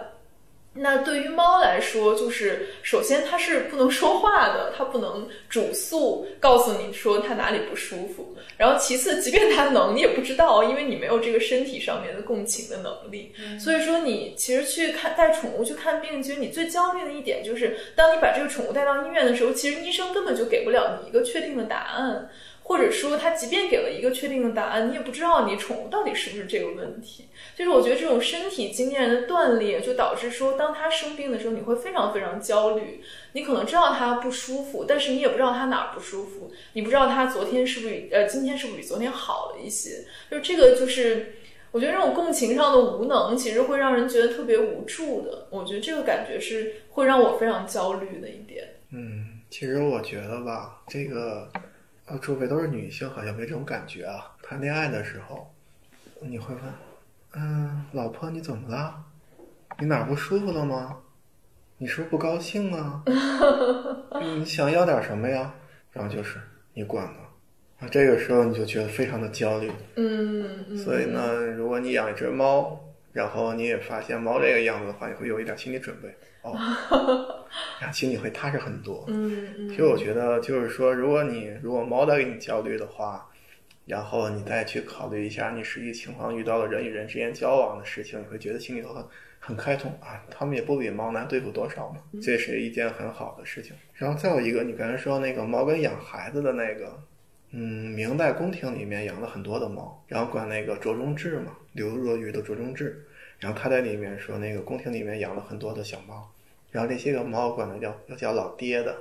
[0.81, 8.35] 那对于猫来说，就是首先它是不能说话的，它不能主诉告诉你说它哪里不舒服。
[8.57, 13.33] 然后其次，即便它能，你也不知道，因为你没有这个身体上面的共情的能力。
[13.59, 22.29] 所以说，你其实去看带宠物去看病，其实你最焦虑的一点就是，当你把这个宠物带到医院的时候，其实医生根本就给不了你一个确定的答案。
[22.69, 27.25] 或者说，他即便给了一个确定的答案，你也不知道你宠物到底是不是这个问题。
[27.57, 33.01] 就是我觉得这种身体经验的断裂，就导致说，当他生病的时候，你会非常非常焦虑。
[33.31, 36.51] 你可能知道他不舒服，但是你也不知道他哪儿不舒服。
[36.73, 40.05] 你不知道他昨天是不是呃，今天是不是比昨天好了一些？
[40.29, 41.37] 就这个，就是
[41.71, 45.47] 我觉得这种共情上的无能，其实会让人觉得特别无助的。
[45.49, 48.63] 我觉得这个感觉是会让我非常焦虑的一点。
[48.91, 51.49] 嗯，其实我觉得吧，这个。
[52.09, 54.35] 啊，周围都是女性，好像没这种感觉啊。
[54.41, 55.53] 谈恋爱的时候，
[56.19, 56.63] 你会问
[57.37, 58.95] ：“嗯，老婆你怎么了？
[59.77, 60.97] 你哪不舒服了吗？
[61.77, 63.03] 你是不是不高兴啊？
[64.19, 65.53] 你想要点什么呀？”
[65.93, 66.39] 然后就是
[66.73, 67.19] 你管呢。
[67.79, 69.71] 啊，这个时候你就觉得非常的焦虑。
[69.95, 70.75] 嗯。
[70.75, 72.79] 所以呢，如果你养一只猫，
[73.13, 76.17] 然后你也发现猫这个样子的话，你会有一点心理准备。
[76.41, 76.57] 哦，
[77.91, 79.03] 心里会踏实很多。
[79.07, 83.29] 嗯，其实我觉得就是说，如果你如果猫在给你焦虑的话，
[83.85, 89.03] 然后你再去考虑一下你实际情况遇到了人与人之间交往的事情，你会觉得心里头很
[89.39, 90.23] 很开通啊。
[90.29, 93.75] 他们也不比猫难对付多少嘛，这是一件很好的事情。
[93.95, 97.01] 然后再有一个，你刚才说那个猫跟养孩子的那个，
[97.51, 103.05] 嗯，明代宫廷里面养了很多的猫，然后管那个卓中志嘛，刘若愚的卓中志。
[103.39, 106.29] 然后他在里面说，那个宫廷里面养了很多的小猫，
[106.71, 108.95] 然后那些个猫管它叫要叫老爹的，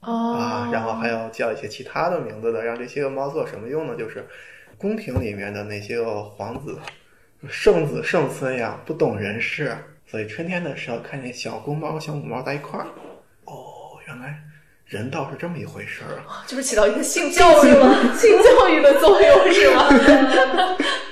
[0.00, 3.96] 啊，然后还要叫一些其他的名字的，让这些个猫做什么用呢？
[3.96, 4.24] 就是
[4.78, 6.78] 宫廷里面的那些个皇子、
[7.48, 9.76] 圣子圣孙呀，不懂人事，
[10.06, 12.86] 所以春天的时候看见小公猫、小母猫在一块儿，
[13.44, 14.40] 哦，原来
[14.86, 18.14] 人道是这么一回事儿啊，就是起到一个性教育吗？
[18.16, 20.76] 性教育的作用是吗？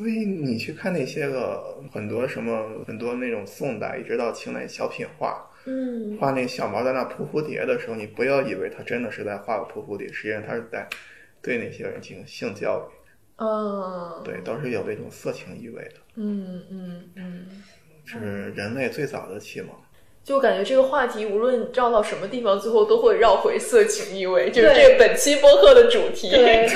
[0.00, 10.88] 所以你去看那些个很多什么很多那种宋代一直到清代小品画，嗯，画那小毛在那扑蝴蝶的时候，你不要以为他真的是在画个扑蝴蝶，实际上他是在
[11.42, 12.96] 对那些人进行性教育，
[13.36, 17.46] 嗯，对，都是有这种色情意味的，嗯嗯嗯，
[18.06, 19.68] 是人类最早的启蒙。
[20.22, 26.30] 就感觉这个话题无论绕到什么地方，最后都会绕回色情意味，就是这本期播客的主题。
[26.30, 26.68] 对，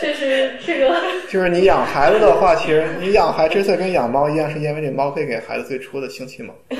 [0.00, 0.94] 就是这个。
[1.28, 6.54] 就是你养孩子的话，其实你养孩之所以跟养猫一样，是因为这猫可以给孩子最初的性启蒙。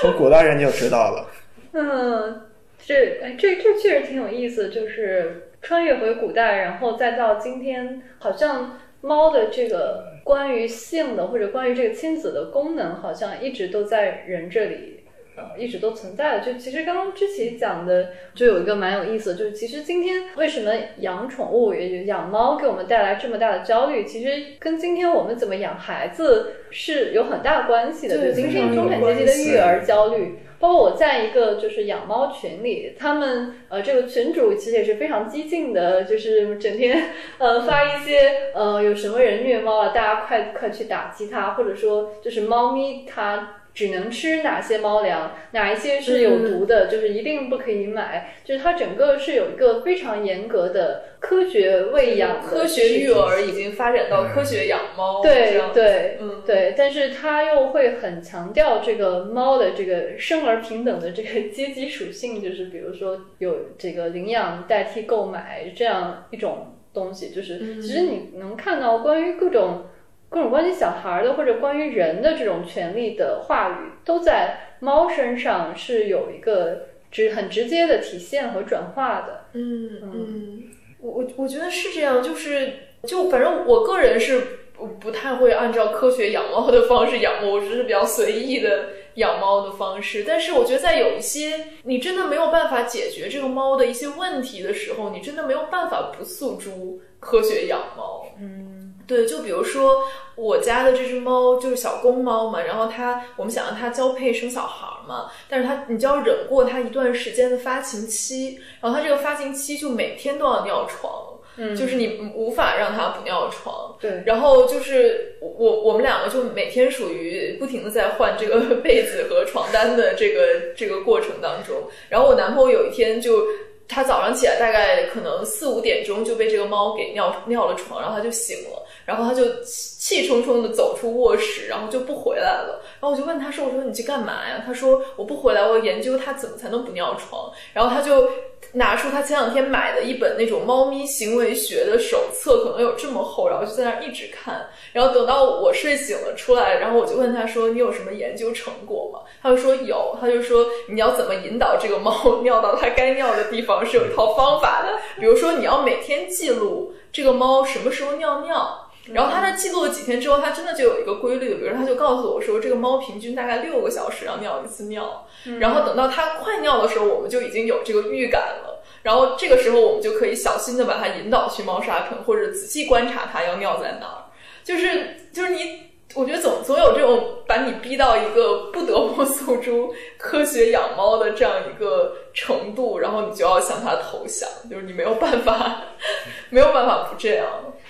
[0.00, 1.28] 从古代人就知道了。
[1.72, 2.42] 嗯，
[2.84, 10.11] 这这这确实挺有意思，就是穿越回古代，然后再到今天，好像猫的这个。
[10.24, 15.00] 关于性的或者关于这个亲子的功能，好像一直都在人这里，
[15.36, 16.44] 呃一直都存在的。
[16.44, 28.18] 就其实刚刚之前讲的，就有一个蛮有意思的，就是其实今天为什么养宠物，也就养猫给我们带来这么大的焦虑，其实跟今天我们怎么养孩子是有很大关系的。
[28.18, 30.38] 对就今天中产阶级的育儿焦虑。
[30.62, 67.80] 包括我在一个就是养猫群里，他们呃这个群主其实也是非常激进的，就是整天呃发一些呃有什么人虐猫了，大家快快去打击他，或者说就是猫咪它只能吃哪些猫粮，哪一些是有毒的，就是一定不可以买，就是它整个是有一个非常严格的科学喂养科学育儿已经发展到科学养猫，这对对，嗯，对，但是它又会很强调这个猫的这个生而平等的这个阶级属性，就是比如说有这个领养代替购买这样一种东西，就是嗯。
[67.80, 69.84] 其实你能看到关于各种
[70.32, 79.44] 各种关于小孩的或者关于人的这种权利的话语，都在猫身上是有一个直很直接的体现和转化的。
[79.52, 80.62] 嗯嗯，
[81.00, 82.72] 我我我觉得是这样，就是
[83.02, 84.40] 就反正我个人是
[84.72, 90.24] 不不太会按照科学养猫的方式养猫，我只是比较随意的养猫的方式。
[90.26, 98.24] 但是我觉得在有一些你真的没有办法解决这个猫的一些问题的时候，你真的没有办法不诉诸科学养猫。
[98.40, 98.71] 嗯
[99.12, 100.04] 对，就比如说
[100.36, 111.12] 我家的这只猫就是小公猫嘛，然后它我们想让它交配生小孩儿嘛，但是它你就要忍过它一段时间的发情期，然后它这个发情期就每天都要尿床，
[111.58, 113.94] 嗯，就是你无法让它不尿床。
[114.00, 121.76] 对，然后就是我我们两个就每天属于不停的在换这个 被子和床单的这个这个过程当中，
[122.08, 123.44] 然后我男朋友有一天就。
[123.88, 132.82] 他早上起来大概可能四五点钟就被这个猫给尿尿了床，然后他就醒了，然后他就气气冲冲的走出卧室，然后就不回来了。
[133.00, 138.28] 然后我就问他说：“我说你去干嘛呀？”他说：“我不回来，我研究它怎么才能不尿床。”然后他就
[138.72, 144.68] 拿出他前两天买的一本那种猫咪行为学的手册，可能有这么厚，然后就在那儿一直看。
[144.92, 158.78] 然后等到我睡醒了出来，然后我就问他说：“你有什么研究成果吗？”他就说有，他就说你要怎么引导这个猫尿到它该尿的地方是有一套方法的，比如说你要每天记录这个猫什么时候尿尿。
[159.12, 165.26] 然后它在记录了几天之后，它真的就有一个规律，比如它就告诉我说，这个猫平均大概六个小时要尿一次尿，
[165.58, 168.80] 然后等到它快尿的时候，我们就已经有这个预感了。
[169.02, 174.30] 然后这个时候，我们就可以小心的把它引导去猫砂盆，或者仔细观察它要尿在哪儿。
[174.62, 175.80] 就是就是你，
[176.14, 185.82] 我觉得总总有这种把你逼到一个不得不 诉诸科学养猫的这样一个程度，然后你就要向他投降，就是你没有办法，
[186.50, 187.46] 没有办法不这样。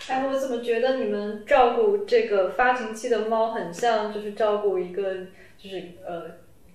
[0.08, 5.02] 哎，我怎么觉得你们照顾这个发情期的猫，很像就是照顾一个
[5.56, 6.24] 就是呃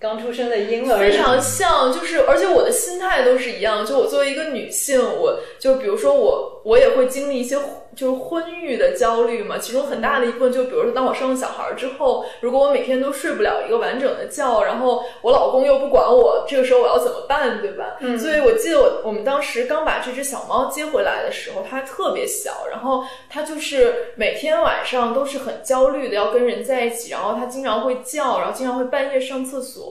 [0.00, 3.84] 刚出生的婴儿，非常像，就是而且我的心态都是一样。
[3.84, 7.56] 就我作为一个女性，我就比如说我我也会经历一些
[7.96, 17.96] 就是婚育的焦虑嘛，其中很大的一部分就比如说当我生了小孩之后，如果我每天都睡不了一个完整的觉，然后我老公又不管我，这个时候我要怎么办，对吧？
[17.98, 29.87] 嗯所以我记得我我们当时刚把这只小猫接回来的时候，它特别小，然后它就是每天晚上都是很焦虑的要跟人在一起，然后它经常会叫，然后经常会半夜上厕所，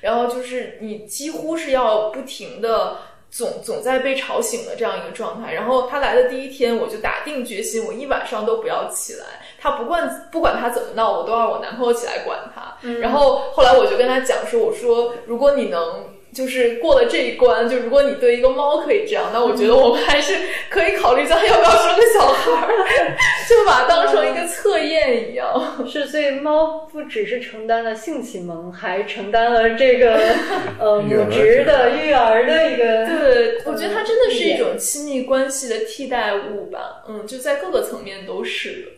[0.00, 2.98] 然后就是你几乎是要不停的。
[3.30, 9.26] 总总在被吵醒的这样一个状态，然后他来的第一天，我就打定决心，我一晚上都不要起来。
[9.60, 12.78] 他不管不管他怎么闹，我都让我男朋友起来管他。
[13.02, 20.34] 然后后来我就跟他讲说，我说如果你能就是过了这一关，就如果你对一个猫可以这样，那我觉得我们还是
[20.68, 23.16] 可以考虑将来要不要生个小孩儿，
[23.48, 25.48] 就把它当成一个测验一样。
[25.88, 30.20] 是，所以猫不只是承担了性启蒙，还承担了这个
[30.78, 33.06] 呃母职的育儿的一个。
[33.06, 37.04] 对，我觉得它真的是一种亲密关系的替代物吧。
[37.08, 38.97] 嗯，就在各个层面都是的。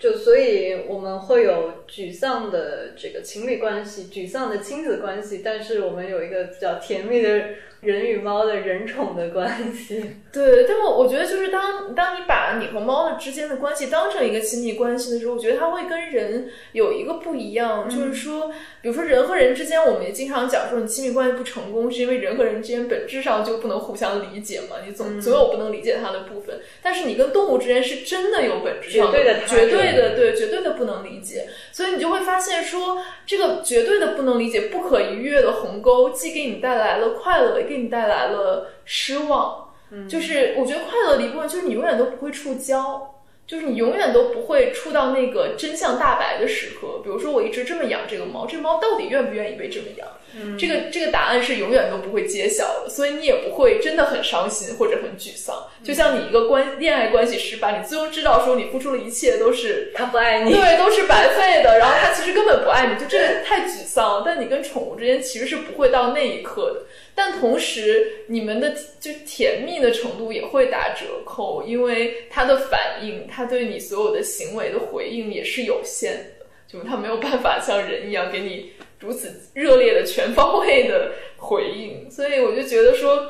[0.00, 7.50] 就所以我们会有沮丧的这个情侣关系，沮丧的亲子关系，但是我们有一个比较甜蜜的
[7.80, 10.16] 人与猫的人宠的关系。
[10.32, 18.50] 对，但我我觉得就是当当你把你和猫的之间的关系当成一个亲密关系的时候，我觉得它会跟人有一个不一样，就是说，
[18.80, 26.60] 比如说人和人之间，我们也经常讲说，你亲密关系不成功，是因为人和人之间本质上就不能互相理解嘛，你总总有不能理解它的部分。
[26.82, 39.68] 但是你跟动物之间是真的有本质上绝对的绝对的对绝对的不能理解，所以你就会发现说，这个绝对的不能理解、不可逾越的鸿沟，既给你带来了快乐，也给你带来了失望。
[40.08, 43.00] 就是我觉得快乐的一部分就是你永远都不会触礁，
[43.44, 47.00] 就是你永远都不会触到那个真相大白的时刻。
[47.02, 50.06] 比如说，我一直这么养这个猫，这猫到底愿不愿意被这么养？
[50.34, 55.66] 嗯这个这个答案是永远都不会揭晓的，所以你也不会真的很伤心或者很沮丧。
[55.82, 61.78] 就像你一个关恋爱关系失败，你最终知道说你付出了一切都是他不爱你，对，都是白费的。
[61.78, 64.22] 然后他其实根本不爱你，就这个太沮丧了。
[64.24, 66.82] 但你跟宠物之间其实是不会到那一刻的。
[67.14, 82.10] 但同时，你们的就甜蜜的程度也会打折扣，因为它的反应，它对你所有的行为的回应也是有限的，就是它没有办法像人一样给你如此热烈的全方位的回应。
[82.10, 83.26] 所以我就觉得说，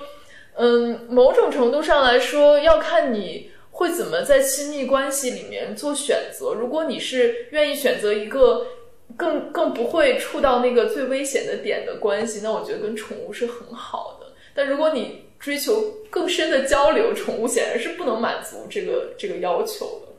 [0.56, 6.52] 嗯，某种程度上来说，要看你会怎么在亲密关系里面做选择。
[6.52, 8.66] 如果你是愿意选择一个
[9.16, 14.26] 更更不会触到那个最危险的点的关系，那我觉得跟宠物是很好的。
[14.54, 20.09] 但如果你追求更深的交流，宠物显然是不能满足这个这个要求的。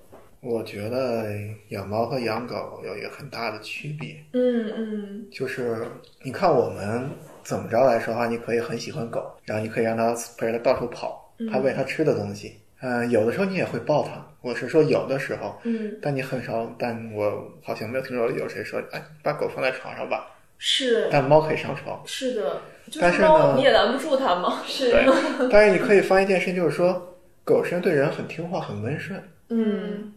[0.42, 1.32] 我觉得
[1.70, 5.86] 养猫和养狗有一个很大的区别，嗯嗯就是
[6.24, 7.08] 你看我们
[7.44, 12.56] 怎么着来说的话，你可以很喜欢狗，然后你可以让它陪着它到处跑，它喂它吃的东西。
[12.84, 20.26] 嗯、有的时候你也会抱它，我是说有的时候，嗯，但你很少，但我好像没有听说有谁说，哎，把狗放在床上吧，
[20.58, 22.02] 是但猫可以上床。
[22.08, 22.62] 是的，
[23.00, 24.64] 但是呢猫你也拦不住它嘛。
[24.66, 25.06] 是对，
[25.52, 29.22] 但是你可以发现一件事情，就是说狗实际上对人很听话，很温顺。
[29.50, 30.12] 嗯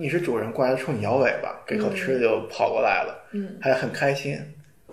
[0.00, 4.38] 你是主人过来冲你摇尾巴，给口吃的就跑过来了，嗯，还很开心，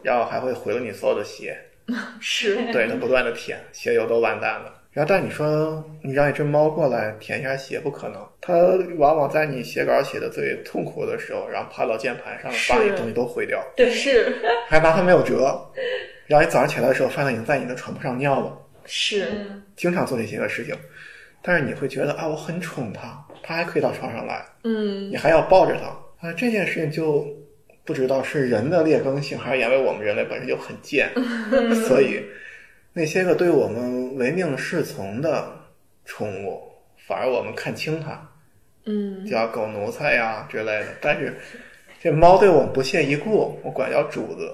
[0.02, 1.56] 然后还会毁了你所有的鞋，
[2.20, 2.56] 是。
[2.74, 4.82] 对它不断的舔，鞋油都完蛋了。
[4.92, 8.56] 然后，但你说你让一只猫过来舔一下鞋，不可能，它
[8.98, 12.74] 往往在你写稿写的最痛苦的时候，然后趴到键盘上是。
[12.74, 14.36] 把你东西都毁掉，对，是。
[14.68, 15.72] 还拿它没有辙。
[16.26, 19.62] 然后你早上起来的时候，发现已经在你的床铺上尿了，是，嗯。
[19.76, 20.74] 经常做这些个事情。
[21.48, 25.12] 但是你会觉得啊，我很宠它，它还可以到床上来，嗯。
[25.12, 27.24] 你还要抱着它啊，这件事情就
[27.84, 31.12] 不知道是人的劣根性，还是因为我们人类本身就很贱，
[31.88, 32.20] 所以
[32.94, 35.48] 那些个对我们唯命是从的
[36.04, 36.64] 宠物，
[37.08, 38.28] 反而我们看轻它，
[38.88, 39.24] 嗯。
[39.28, 40.88] 叫狗奴才呀之类的。
[41.00, 41.32] 但是
[42.02, 44.52] 这猫对我们不屑一顾，我管叫主子。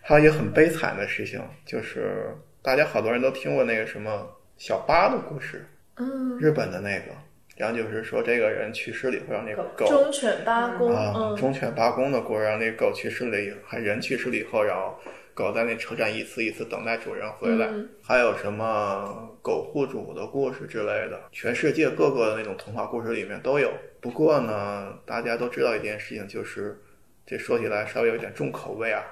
[0.00, 5.66] 还有一个很悲惨的事情，就是大家好多人都听过那个什么小八的故事，
[5.96, 7.12] 嗯，日本的那个，
[7.56, 11.36] 然后就是说这个人去世了以后，让那个狗忠犬八公，啊，嗯。
[11.36, 14.98] 忠犬八公的故事，让那狗去世了以后，还人去世了以后，然后
[15.34, 17.88] 狗在那车站一次一次等待主人回来，嗯。
[18.02, 23.70] 还有什么狗护主的故事之类的，全世界各个的那种童话故事里面都有。
[24.00, 26.80] 不过呢，大家都知道一件事情，就是
[27.24, 29.02] 这说起来稍微有点重口味啊，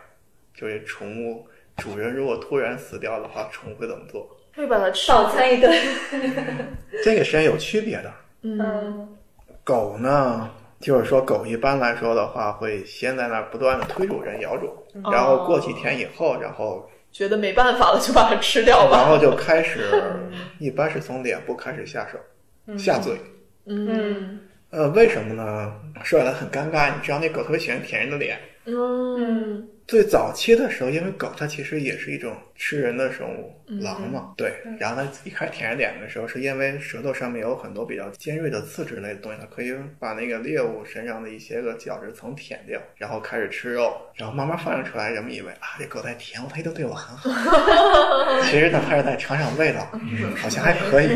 [0.53, 4.37] 就是宠物主人如果突然死掉的话，宠物会怎么做？
[4.55, 5.73] 会把它吃饱餐一顿。
[7.05, 8.13] 这个是有区别的。
[8.43, 9.09] 嗯嗯
[9.65, 10.51] 狗呢，
[10.81, 14.73] 就是说狗一般来说的话，会先在那儿不断的推主人、咬主，
[15.13, 18.99] 然后过几天以后，然后觉得没办法了就把它吃掉吧。
[19.03, 19.89] 然后就开始，
[20.59, 23.17] 一般是从脸部开始下手，下嘴。
[23.67, 24.41] 嗯
[24.71, 25.73] 呃，为什么呢？
[26.03, 28.37] 说起来很尴尬，你知道那狗特别喜欢舔人的脸。
[28.65, 33.53] 嗯最早期的时候，因为狗它其实也是一种吃人的生物，
[33.83, 34.55] 狼嘛，对。
[34.79, 47.29] 然后它一开始舔着脸的时候，是因为舌头上面有很多比较尖锐的刺之类的东西，它可以把那个猎物身上的一些个角质层舔掉，然后开始吃肉，然后慢慢发展出来，人们以为啊，这狗在舔我，它一定对我很好。
[48.49, 51.09] 其实它还是在尝尝味道，嗯，好像还可以。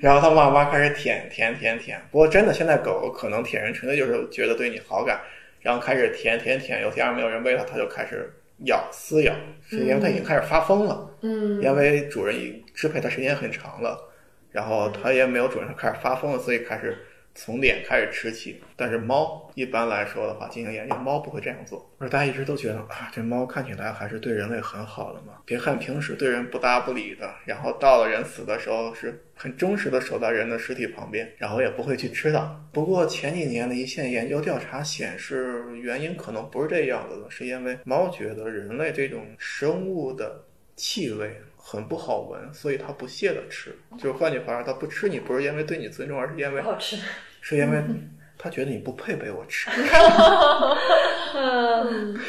[0.00, 2.00] 然后它慢慢开始舔舔舔舔。
[2.10, 5.20] 不过真的，现在狗可能舔人纯粹就是觉得对你好感。
[5.64, 8.30] 然后开始舔舔舔，有天没有人喂它，它就开始
[8.66, 9.34] 咬撕咬，
[9.66, 11.58] 是因为它已经开始发疯了，嗯。
[11.62, 13.98] 因为主人已支配它时间很长了，
[14.52, 16.98] 然后它也没有主人，它开始发疯了，所以开始
[17.34, 18.62] 从脸开始吃起。
[18.76, 21.90] 但是猫一般来说的话，进行研究，猫不会这样做。
[21.98, 25.34] 而大家一直都觉得啊，这猫看起来还是对人类很好的嘛。
[25.44, 32.64] 别看平时对人不搭不理的，然后到了人死的时候是很忠实的守在人的尸体旁边，然后也不会去吃它。
[32.72, 40.44] 不过前几年的一线研究调查显示，原因可能不是这样子的，是因为猫觉得人类这种生物的
[40.76, 43.74] 气味很不好闻，所以它不屑的吃。
[43.96, 46.98] 就是换句话说，它不吃你不是因为对你尊重，而是因为好吃。
[47.40, 47.82] 是因为
[48.36, 49.70] 他觉得你不配被我吃。
[51.34, 52.20] 嗯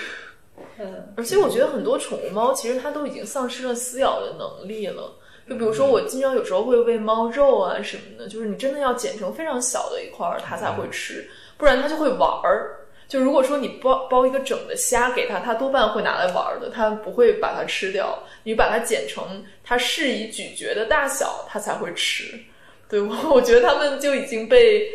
[0.79, 5.19] 嗯而且我觉得很多宠物猫其实它都已经丧失了撕咬的能力了。
[5.49, 12.84] 就比如说，我经常有时候会喂猫肉啊什么的，就是你真的要剪成非常小的一块儿，它才会吃，不然它就会玩儿。
[13.07, 18.23] 就如果说你包包一个整的虾给它，它多半会拿来玩儿的，它不会把它吃掉。
[18.43, 22.39] 你把它剪成它适宜咀嚼的大小，它才会吃。
[22.87, 24.87] 对我，我觉得它们就已经被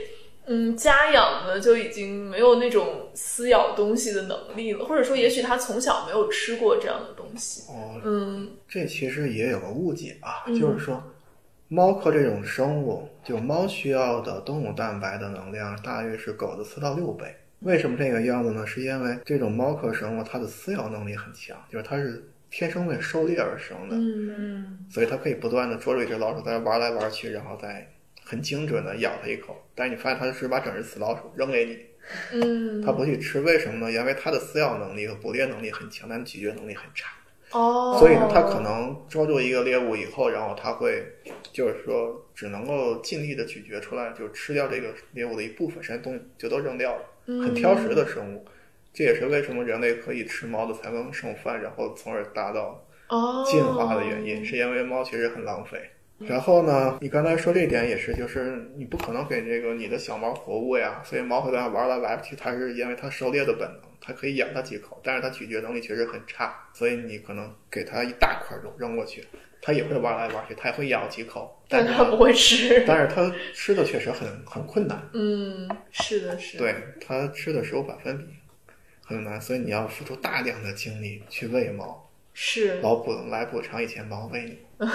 [0.47, 7.63] 嗯，家养的就已经没有那种撕咬东西的能力了，或者说，也许它从小没有吃过这样的东西。
[7.71, 11.01] 哦，嗯这其实也有个误解啊，嗯就是说，
[11.69, 17.27] 猫科这种生物，就猫需要的动物蛋白的能量大约是狗的四到六倍。
[17.61, 18.67] 为什么这个样子呢？
[18.67, 27.87] 是因为这种猫科生物它的撕咬能力很强，就是它是天生为狩猎而生的，嗯嗯所以它可以不断的捉住一只老鼠，在那玩来玩去，然后再
[28.25, 29.63] 很精准的咬它一口。
[29.75, 31.79] 但是你发现它是把整只死老鼠扔给你，
[32.33, 33.93] 嗯，它不去吃，为什么呢？
[33.93, 37.13] 因为它的撕咬能力和捕猎能力很强，但咀嚼能力很差。
[37.53, 41.05] 哦，所以呢，它可能捉住一个猎物以后，然后它会，
[41.53, 47.03] 就是说，只能够尽力的咀嚼出来，就吃掉这个猎物的一部分，剩下东西就都扔掉了。
[47.27, 48.45] 很挑食的生物，
[48.93, 55.79] 这也是为什么人类可以吃猫的才能剩饭，然后从而达到哦进化的原因，是因为猫其实很浪费。
[56.19, 69.25] 然后呢，你刚才说这点也是，就是你不可能给这个你的小猫活物呀，所以猫会在那玩来玩去，它是因为它狩猎的本能，它可以咬它几口，但是它咀嚼能力确实很差，所以你可能给它一大块肉扔过去，
[69.63, 72.85] 它也会玩来玩去，它也会咬几口，但它不会吃。
[72.89, 76.65] 但是它吃的确实很很困难，嗯，是的，是的。
[76.65, 76.75] 对
[77.07, 78.25] 它吃的时候百分比
[79.05, 84.59] 很难，所以你要付出大量的精力去喂猫，是，老补来补偿以前猫喂你，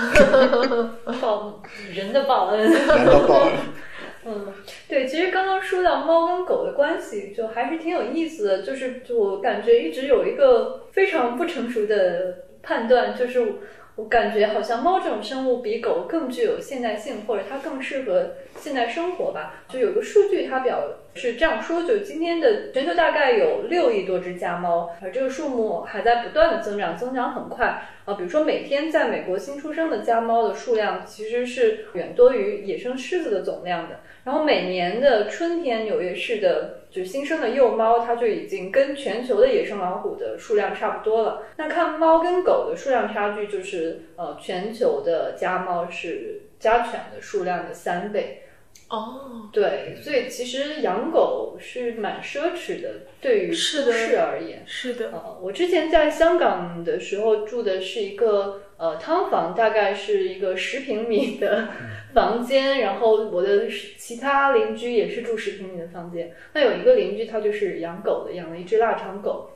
[1.22, 1.61] 报
[1.93, 2.72] 人的报恩。
[2.72, 3.53] 人的报恩。
[4.28, 4.51] 嗯，
[4.88, 8.63] 对，其实刚刚说到猫跟狗的关系，就还是挺有意思的。
[8.63, 13.39] 就是就我感觉一直有一个非常不成熟的判断，就是
[13.96, 19.64] 我感觉好像猫这种生物比狗更具有现代性，或者它更适合现代生活吧。
[19.70, 20.84] 就有个数据，它表
[21.16, 27.82] 是这样说：就今天的全球大概有六亿多只家猫，而这个数目还在不断的增长，增长很快。
[28.03, 34.01] 啊，比如说每天在美国新出生的家猫的数量其实是远多于野生狮子的总量的。
[34.26, 41.43] 然后每年的春天，纽约市的就新生的幼猫，它就已经跟全球的野生老虎的数量差不多了。
[41.57, 48.41] 那看猫跟狗的数量差距，就是呃，全球的家猫是家犬的数量的三倍。
[48.88, 54.64] 哦，对，所以其实养狗是蛮奢侈的，对于都是的市而言。
[54.68, 55.10] 是的。
[55.12, 61.70] 呃，我之前在香港的时候住的是一个呃汤房，大概是一个十平米的
[62.14, 63.68] 房间，然后我的
[63.98, 66.32] 其他邻居也是住十平米的房间。
[66.54, 69.50] 那有一个邻居他就是养狗的，养了一只腊肠狗，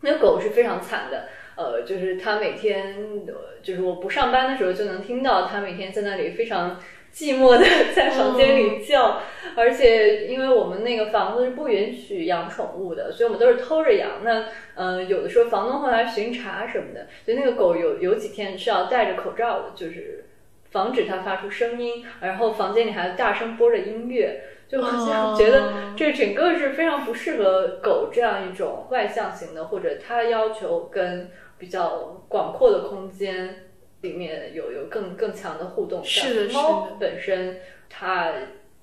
[0.00, 1.28] 那狗是非常惨的。
[1.56, 2.96] 呃，就是他每天，
[3.28, 6.80] 呃就是我不上班的时候就能听到他每天在那里非常
[7.14, 9.20] 寂寞的 在房间里叫，
[9.56, 14.24] 而且因为我们那个房子是不允许养宠物的，所以我们都是偷着养。
[14.24, 20.24] 那嗯、呃有的时候房东会来巡查什么的，所以那个狗有有几天是要戴着口罩的，就是
[20.72, 24.42] 防止它发出声音，然后房间里还大声播着音乐。
[24.66, 33.63] 就好像觉得这整个是非常不适合狗这样一种外向型的，或者它要求跟比较广阔的空间
[34.04, 36.06] 里面有有更更强的互动感。
[36.08, 37.58] 是的是的猫本身
[37.90, 38.32] 它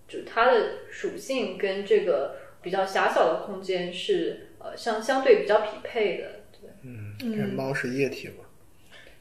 [0.07, 6.23] 就它的属性跟这个比较狭小的空间是呃相相对比较匹配的。
[6.51, 8.45] 对嗯，这猫是液体嘛？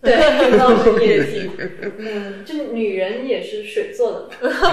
[0.03, 0.17] 对，
[0.57, 1.51] 猫是液体，
[1.99, 4.73] 嗯，这女人也是水做的嘛，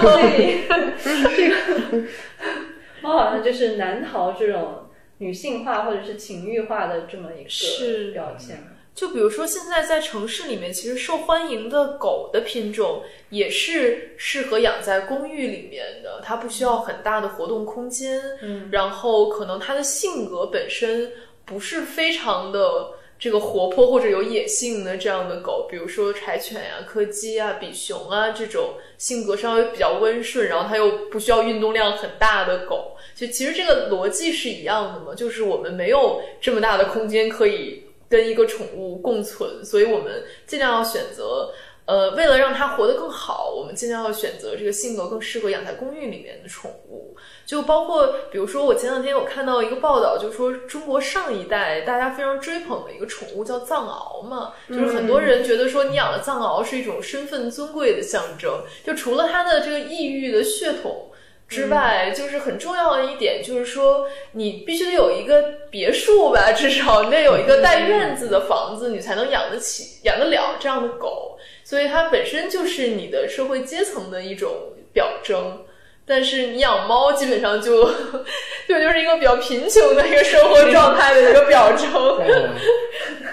[0.98, 2.06] 所以这个
[3.02, 8.56] 猫好像就是难逃这种女性化或者是情欲化的这么一是个标签。
[8.98, 21.12] 就比如说，现在在城市里面，其实受欢迎的狗的品种也是适合养在公寓里面的，它不需要很大的活动空间，嗯，然后可能它的性格本身
[21.44, 22.88] 不是非常的
[23.20, 41.52] 这个活泼或者有野性的这样的狗，比如说柴犬呀、柯基啊、比熊啊这种性格稍微比较温顺，然后它又不需要运动量很大的狗，就其实这个逻辑是一样的嘛，就是我们没有这么大的空间可以跟一个宠物共存，所以我们尽量要选择。
[41.84, 47.16] 呃，为了让它活得更好，我们尽量要选择这个性格更适合养在公寓里面的宠物。
[47.46, 58.60] 就包括，比如说，我前两天有看到一个报道，就说中国上一代大家非常追捧的一个宠物叫藏獒嘛，就是很多人觉得说你养了藏獒是一种身份尊贵的象征。
[58.84, 61.07] 就除了它的这个异域的血统
[61.48, 71.38] 之外，就是很重要的一点就是说，你必须得有一个别墅吧，至少你得有一个带院子的房子，你才能养得起、养得了这样的狗。
[71.64, 75.64] 所以它本身就是你的社会阶层的一种表征。
[76.10, 77.84] 但是你养猫基本上就
[78.66, 82.18] 就就是一个比较贫穷的一个生活状态的一个表征。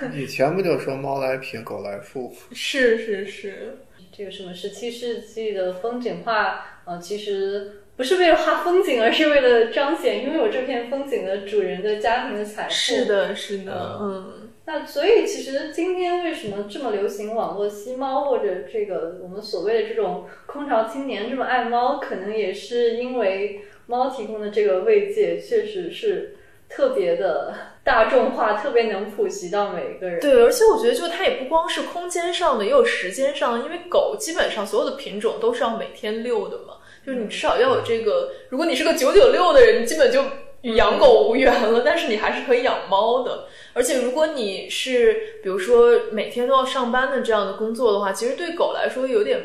[0.01, 2.35] 嗯以前不就说猫来贫，狗来富？
[2.53, 3.77] 是是是，
[4.11, 12.69] 这个什么十七世纪的风景画，呃，其实不是为了画风景，而是为了彰显拥有这片风景的主人的家庭的财富。
[12.73, 14.41] 是的，是的，嗯。
[14.67, 26.35] 那所以其实今天为什么这么流行网络吸猫，或者这个我们所谓的这种空巢青年这么爱猫，可能也是因为猫提供的这个慰藉确实是
[26.67, 30.19] 特别的大众化，特别能普及到每一个人。
[30.19, 36.73] 对，而且我觉得就它也不光是空间上的，也有时间上的，因为狗基本上所有的品种都是要每天遛的嘛，
[37.05, 38.31] 就是你至少要有这个。
[38.49, 40.23] 如果你是个九九六的人，你基本就
[40.61, 43.47] 与养狗无缘了，但是你还是可以养猫的。
[43.73, 49.39] 而且，如果你是比如说每天都要上班的这样的工作的话，其实对狗来说有点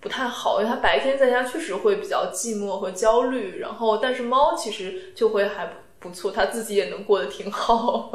[0.00, 3.60] 不太好，因为它白天在家确实会比较寂寞和焦虑。
[3.60, 8.12] 然后，但是猫其实就会还不错，它自己也能过得挺好。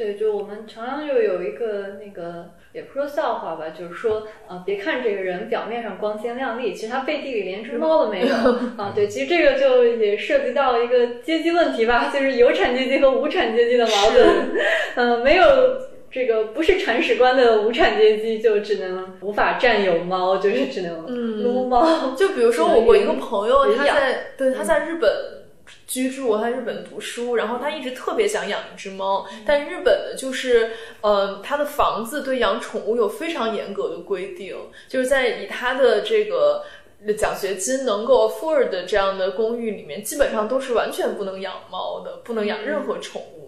[0.00, 2.52] 对，就我们常常就有一个那个。
[2.72, 8.32] 也不说笑话吧，就是说，呃，别看这个人表面上光鲜亮丽，其实他背地里连只猫都没有
[8.78, 8.92] 啊。
[8.94, 14.50] 对，其实这个就也涉及到一个阶级问题吧，就是有产阶级和无产阶级的矛盾。
[14.94, 15.44] 嗯， 没有
[16.12, 22.14] 这个不是铲屎官的无产阶级，就只能无法占有猫，就是只能撸猫。
[22.16, 25.10] 就比如说，我我一个朋友，他在对他在日本。
[25.90, 30.70] 居住，他日本读书，然后他一直特别想养一只猫，但日本的就是，
[31.00, 36.62] 呃，他的房子对养宠物有非常严格的规定，就是在以他的这个
[37.18, 43.39] 奖学金能够 afford 的这样的公寓里面，基本上都是完全不能养猫的，不能养任何宠物。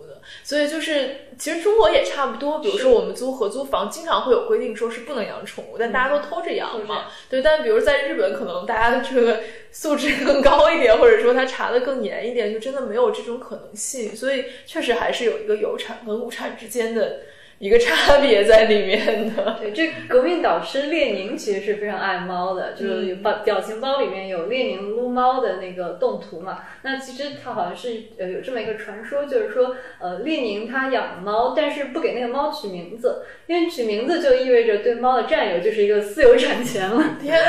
[0.45, 2.59] 所以就是，其实中国也差不多。
[2.59, 7.07] 比如说，我们租合租房，经常会有规定，说是不能养宠物，但大家都偷着养嘛。
[7.30, 9.40] 对，但比如在日本，可能大家的这个
[9.70, 14.14] 素质更高一点，或者说他查的更严一点，就真的没有这种可能性。
[14.14, 17.20] 所以，确实还是有一个有产跟无产之间的。
[17.62, 19.56] 一个差别在里面的。
[19.62, 26.58] 对，这革命导师列宁其实是非常爱猫的，就是表表情包里面有列宁撸猫的那个动图嘛。
[26.82, 37.00] 那其实他好像是呃有这么一个传说，就是说呃列宁他养猫，但是不给那个猫取名字，因为取名字就意味着对猫的占有就是一个私有产权了。
[37.22, 37.48] 天哪！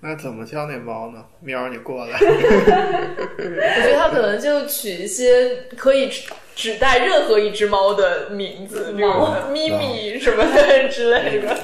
[0.00, 1.22] 那怎么叫那猫呢？
[1.40, 2.16] 喵，你过来。
[2.16, 6.08] 我觉得他可能就取一些可以。
[6.54, 9.10] 只带任何一只猫的名字，比如
[9.52, 11.56] 咪咪什么的 之类的。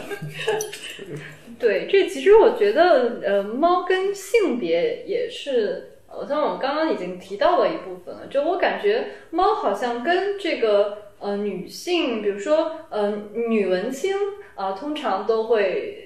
[1.59, 8.27] 对，这其实我觉得，呃，猫跟性别也是，好像我们刚刚已经提到了一部分了。
[8.31, 14.15] 就我感觉，猫好像跟这个呃女性，比如说呃女文青
[14.55, 16.05] 啊，通常都会。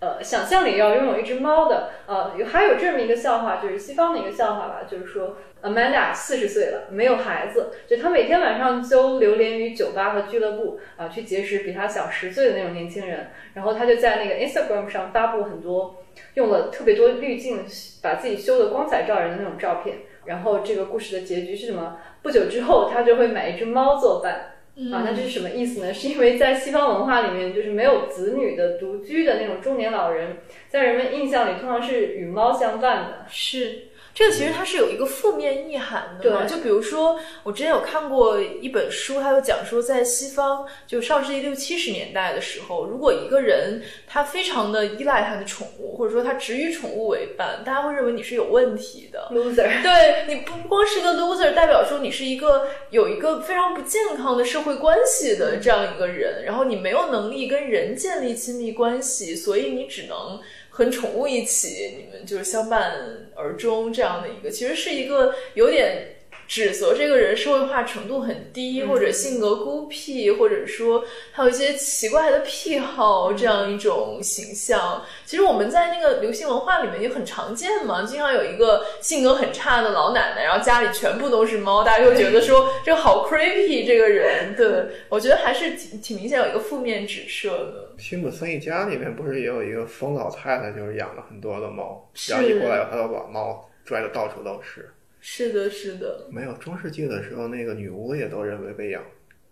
[0.00, 15.96] 呃，想象里要拥有一只猫的，呃，有还有这么一个笑话，就是西方的一个笑话吧，就是说，Amanda 四十岁了，没有孩子，就她每天晚上都流连于酒吧和俱乐部，啊，去结识比她小十岁的那种年轻人，然后她就在那个 Instagram 上发布很多
[16.34, 17.64] 用了特别多滤镜
[18.00, 19.96] 把自己修的光彩照人的那种照片，
[20.26, 21.96] 然后这个故事的结局是什么？
[22.22, 24.52] 不久之后，她就会买一只猫作伴。
[24.92, 25.92] 啊，那这是什么意思呢？
[25.92, 30.36] 是因为在西方文化里面，就是没有子女的独居的那种中年老人，
[30.68, 33.26] 在人们印象里通常是与猫相伴的。
[33.28, 33.87] 是。
[34.18, 36.44] 这个其实它是有一个负面意涵的嘛？
[36.44, 49.82] 就比如说，我之前有看过一本书，它就讲说，在西方，就上世纪六七十年代的时候，如果一个人他非常的依赖他的宠物，或者说他只与宠物为伴，大家会认为你是有问题的 loser。
[49.84, 60.40] 对你不光是个 loser，代表说你是一个有一个非常不健康的社会关系的这样一个人，然后你没有能力跟人建立亲密关系，所以你只能。
[60.78, 62.94] 和宠物一起，你们就是相伴
[63.34, 66.14] 而终这样的一个，其实是一个有点。
[66.46, 75.04] 指责这个人社会化程度很低，或者性格孤僻，或者说还有一些奇怪的癖好，这样一种形象。
[75.26, 84.56] 其实我们在那个流行文化里面也很常见嘛，经常有一个性格很差的老奶奶，然后家里全部都是猫，大家就觉得说这个好 creepy 这个人。
[84.56, 87.87] 对，我觉得还是挺挺明显有一个负面指涉的。
[87.98, 94.88] 辛普森一家里面不是也有一个疯老太太，就是养了很多的猫，然后一过来她就把猫拽的到处都是。
[95.20, 96.28] 是的，是的。
[96.30, 99.02] 没有中世纪的时候，那个女巫也都认为被养，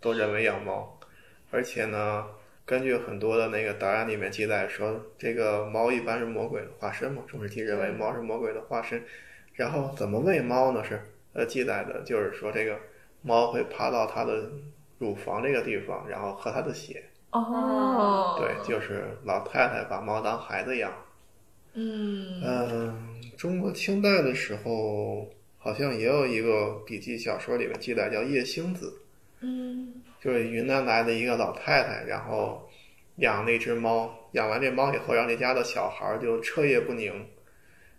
[0.01, 0.99] 都认为养猫，
[1.51, 2.25] 而且呢，
[2.65, 7.23] 根据很多的那个档案里面记载说，这个猫一般是魔鬼的化身嘛。
[7.27, 9.03] 中世纪认为猫是魔鬼的化身，
[9.55, 10.85] 然后怎么喂猫呢？
[10.85, 11.01] 是
[11.33, 12.79] 呃记载的就是说，这个
[13.23, 14.49] 猫会爬到它的
[14.99, 17.03] 乳房这个地方，然后喝它的血。
[17.31, 20.93] 哦，对，就是老太太把猫当孩子养。
[21.75, 25.29] 嗯嗯，中国清代的时候。
[25.59, 29.01] 好像也有一个笔记小说里面记载叫叶星子，
[29.41, 32.71] 嗯，就是云南来的一个老太太，然后
[33.17, 37.13] 养了一只猫，养完这猫以后，让这家的小孩就彻夜不宁，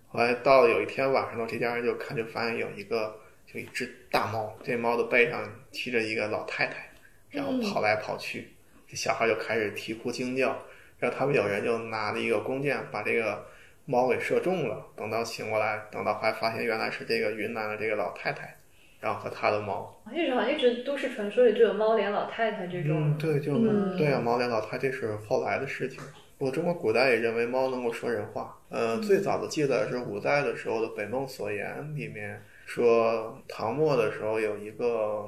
[0.07, 3.13] 后来到了有一天晚上呢，这家人就看就发现有一个
[3.45, 6.89] 就一只大猫，这猫的背上骑着一个老太太，
[7.29, 8.47] 然后跑来跑去，
[8.87, 10.57] 这小孩就开始啼哭惊叫，
[10.99, 13.45] 然后他们有人就拿了一个弓箭把这个
[13.85, 18.57] 猫给射中了，等到醒过来，等到还发现原来是这个云南的这个老太太，
[18.99, 20.01] 然后和她的猫。
[20.13, 22.91] 一直好像一直都市传说里就有猫脸老太太这种。
[22.91, 25.99] 嗯，对，就、嗯对啊，猫脸老太这是后来的事情。
[26.37, 28.55] 我中国古代也认为猫能够说人话。
[28.69, 35.27] 呃，最早的记载是五代的时候的《北梦所言》里面说，唐末的时候有一个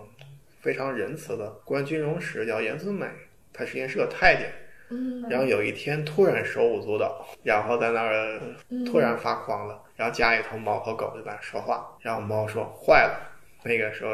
[0.62, 3.08] 非常仁慈的官军容使叫严子美，
[3.60, 4.50] 他实际上是个太监。
[4.92, 8.42] 嗯然后有一天突然手舞足蹈，然后在那儿
[8.88, 13.20] 突然发狂了，然后家里头猫和狗就在那说话，然后猫说坏了，
[13.62, 14.14] 那个时候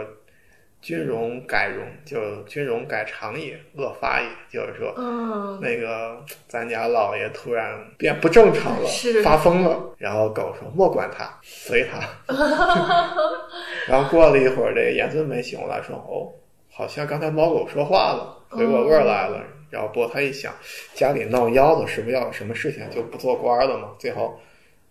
[0.82, 9.82] 军容改容，就军容改常也，恶发也，就是说嗯，那个咱家老爷突然变不正常了，是发疯了。
[9.98, 12.02] 然后狗说莫管他，随他。
[13.88, 16.28] 然后过了一会儿，这个严尊美醒过来说：“哦，
[16.70, 19.43] 好像刚才猫狗说话了，回过味儿来了。
[19.72, 20.54] 然后不过他一想，
[20.93, 23.96] 家里闹妖了，是不是要有什么事情就不做官了嘛？
[24.00, 24.39] 最后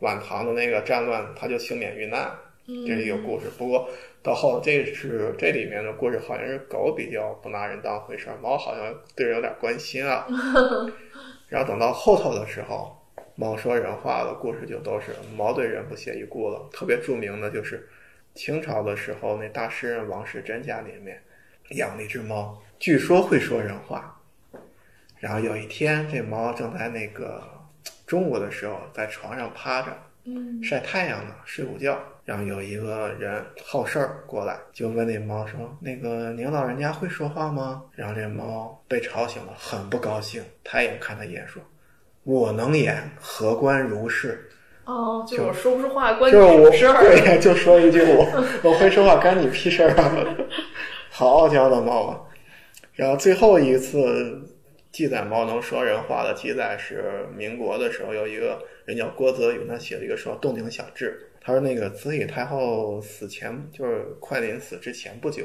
[0.00, 2.30] 晚唐的那个战乱，他就幸免遇难。
[2.66, 3.46] 这是一个故事。
[3.58, 3.88] 不过
[4.22, 10.26] 到后这是这里面的故事，好像是狗比较不拿人当回事儿，猫好像对人有点关心啊。
[11.48, 12.96] 然后等到后头的时候，
[13.36, 16.68] 猫说人话的故事就都是猫对人不屑一顾了。
[16.72, 17.86] 特别著名的就是
[18.34, 21.22] 清朝的时候，那大诗人王世贞家里面
[21.76, 24.14] 养了一只猫，据说会说人话。
[25.18, 27.42] 然后有一天，这猫正在那个
[28.06, 29.90] 中午的时候在床上趴着，
[30.26, 31.98] 嗯晒太阳呢，睡午觉。
[32.26, 41.62] 然后有一个人好事儿过来，就问那猫说：“那个您老人家会说话吗？”然后这猫被吵醒了，很不高兴，抬眼看他一眼说
[42.24, 44.50] ：“我能演，何关如是？”
[44.84, 47.00] 哦，就是我说不出话，关你就是我什么事儿？
[47.16, 50.36] 对，就说一句我我会说话，关你屁事儿啊！
[51.08, 52.20] 好傲娇的猫啊！
[52.94, 54.40] 然后最后一次
[54.92, 65.42] 记载猫能说人话的记载是民国的时候，有一个人叫郭泽宇，他写了一个说《洞庭小志》，他说那个慈禧太后死前就是快临死之前不久，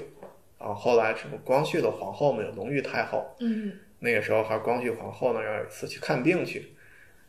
[0.60, 6.74] 然后后来什么光绪的皇后嘛，有隆裕太后，嗯那个时候还是光绪皇后呢，然后有一次去看病去，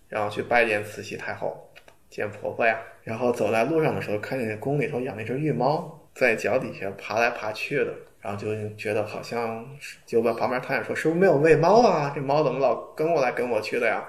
[0.08, 1.68] 然后去拜见慈禧太后，
[2.08, 2.78] 见婆婆呀。
[3.02, 12.12] 然后走在路上的时候，看见宫里头养了一只玉猫，在脚底下爬来爬去的，然后就觉得好像是就问旁边太监说：“是不是没有喂猫啊？
[12.14, 14.04] 这猫怎么老跟过来跟我去的呀？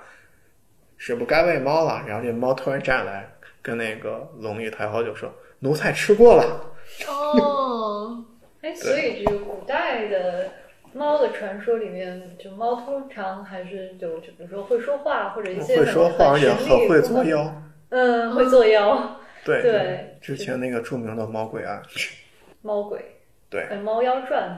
[0.97, 3.29] 是不该喂猫了？”然后这猫突然站起来，
[3.61, 6.73] 跟那个龙玉太后就说：“奴才吃过了。
[7.07, 8.23] 哦，
[8.61, 10.49] 哎，所以这个古代的
[10.93, 17.63] 猫的传说里面，就猫通常还是就就比如说会说话，或者一些会说话，而且很很会作妖。
[17.89, 21.81] 嗯，会作妖，对对之前那个著名的猫鬼案，
[22.61, 22.99] 猫鬼，
[23.51, 23.67] 对。
[23.83, 24.57] 猫妖传，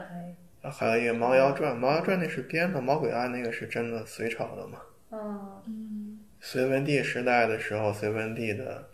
[0.62, 4.78] 还还有一个《猫妖传》，《猫妖传》那是编的，《猫鬼案》那个是真的隋朝的嘛？
[5.10, 6.20] 嗯嗯。
[6.40, 8.88] 隋文帝时代的时候，隋文帝的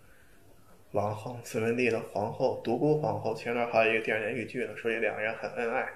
[0.92, 5.86] 王后，隋文帝的皇后独孤皇后，前段还有一个电视连续剧呢，说这两个人很恩爱，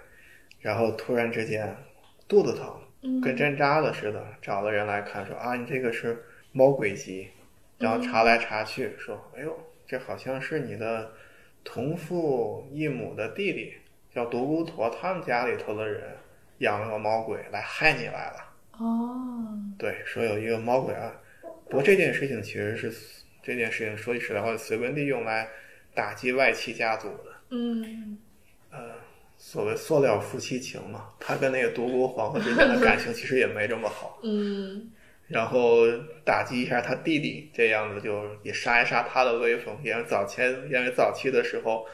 [0.61, 1.77] 然后突然之间
[2.29, 3.21] 肚子疼，嗯。
[3.21, 7.31] 跟针扎的似的，找了人来看，说啊，你这个是猫鬼疾，
[7.79, 11.13] 然后查来查去，说，哎呦，这好像是你的
[11.63, 13.75] 同父异母的弟弟，
[14.15, 16.17] 叫独孤陀，他们家里头的人
[16.59, 18.37] 养了个猫鬼来害你来了。
[18.79, 21.13] 哦，对，说有一个猫鬼案，
[21.67, 22.93] 不过这件事情其实是
[23.43, 25.49] 这件事情说句实在话，隋文帝用来
[25.95, 28.19] 打击外戚家族的，嗯
[28.71, 28.79] 呃
[29.37, 31.09] 所谓塑料夫妻情嘛。
[31.21, 34.91] 他跟那个独孤皇后之间的感情其实也没这么好，嗯
[35.29, 35.87] 然后
[36.25, 39.77] 打击一下他弟弟，这样子就也杀一杀他的威风。
[39.83, 41.87] 因为早前因为早期的时候，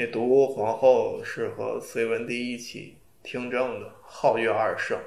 [0.00, 4.98] 那独孤皇后是和隋文帝一起听政的，皓月二圣。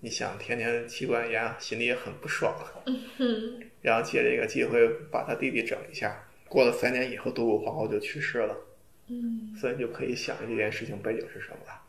[0.00, 2.54] 你想天天妻管严，心里也很不爽。
[2.84, 6.22] 嗯 然后借这个机会把他弟弟整一下。
[6.50, 8.54] 过了三年以后，独孤皇后就去世了，
[9.06, 11.82] 嗯所以你就可以想这件事情背景是什么了。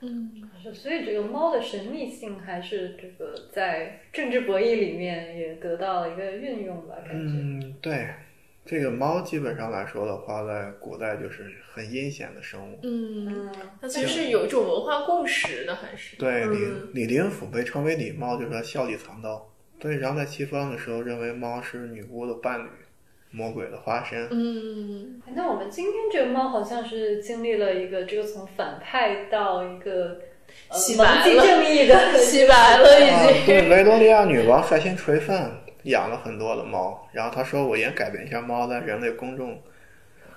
[0.00, 7.18] 嗯是所以这个猫的神秘性还是这个在政治博弈里面也得到了一个运用吧，感觉。
[7.18, 8.08] 嗯，对，
[8.64, 12.78] 这个猫基本上来说的话，在古代就是很阴险的生物。
[12.82, 19.48] 嗯，嗯，那它是有一种文化共识的，还是对，李嗯李林甫被称为李猫，就是他笑里藏刀。
[19.80, 22.68] 对，然后在西方的时候，认为猫是女巫的伴侣，
[23.32, 24.28] 魔鬼的化身。
[24.30, 30.20] 嗯哎那我们今天这个猫好像是经历了一个这个从反派到一个
[30.68, 33.46] 呃洗白了正义的洗白了已啊，经。
[33.46, 35.50] 对，维多利亚女王率先垂范，
[35.84, 39.60] 养了很多的猫，然后他说我应该改变一下猫在人类公众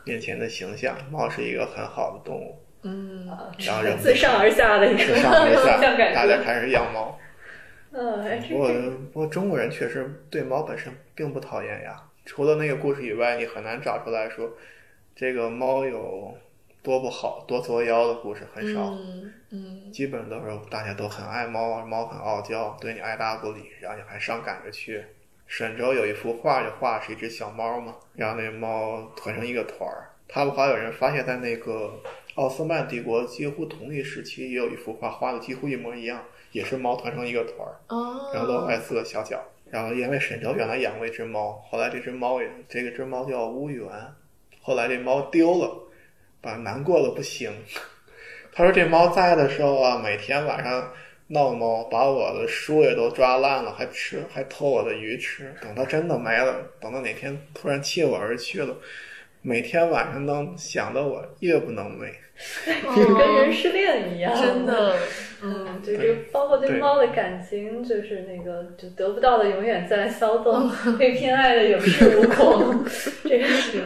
[0.04, 3.28] 面前的形象，猫是一个很好的动物，嗯，
[3.60, 5.14] 然后人自上而下的一个。
[6.14, 7.20] 大家开始养猫。
[7.98, 8.70] 嗯，不过
[9.14, 14.52] 不过中国人确实对猫本身并不讨厌呀，除了那个故事以外，你很难找出来说
[15.16, 16.38] 这个猫有
[16.84, 18.82] 多不好、多作妖的故事很少。
[18.90, 25.02] 嗯嗯基本都是大家都很爱猫，猫很傲娇，对你爱答不理，然后你还上赶着去。
[25.48, 30.10] 沈周有一幅画，就画是一只小猫嘛，然后那猫团成一个团儿。
[30.28, 32.02] 他们还有人发现，在那个
[32.34, 37.78] 奥斯曼帝国几乎同一时期，也有一幅画画的几乎一模一样，也是猫团成一个团儿，
[38.34, 39.40] 然后都爱四个小脚。
[39.70, 43.88] 然后因为沈周原来养过一只猫，后来这只猫也这个只猫叫乌源，
[44.62, 45.88] 后来这猫丢了，
[46.42, 47.52] 把难过的不行。
[48.52, 50.92] 他说这猫在的时候啊，每天晚上
[51.28, 55.54] 闹猫，把我的书也都抓烂了，还吃还偷我的鱼吃。
[55.62, 58.78] 等它真的没了，等到哪天突然弃我而去了，
[59.42, 62.10] 每天晚上都想的我夜不能寐。
[62.96, 64.98] 就跟人失恋一样，真的，
[65.42, 72.86] 嗯，就这个包括对对猫的感情，就是那个就得不到的永远在骚动，被偏爱的有恃无恐，
[73.24, 73.84] 这个是。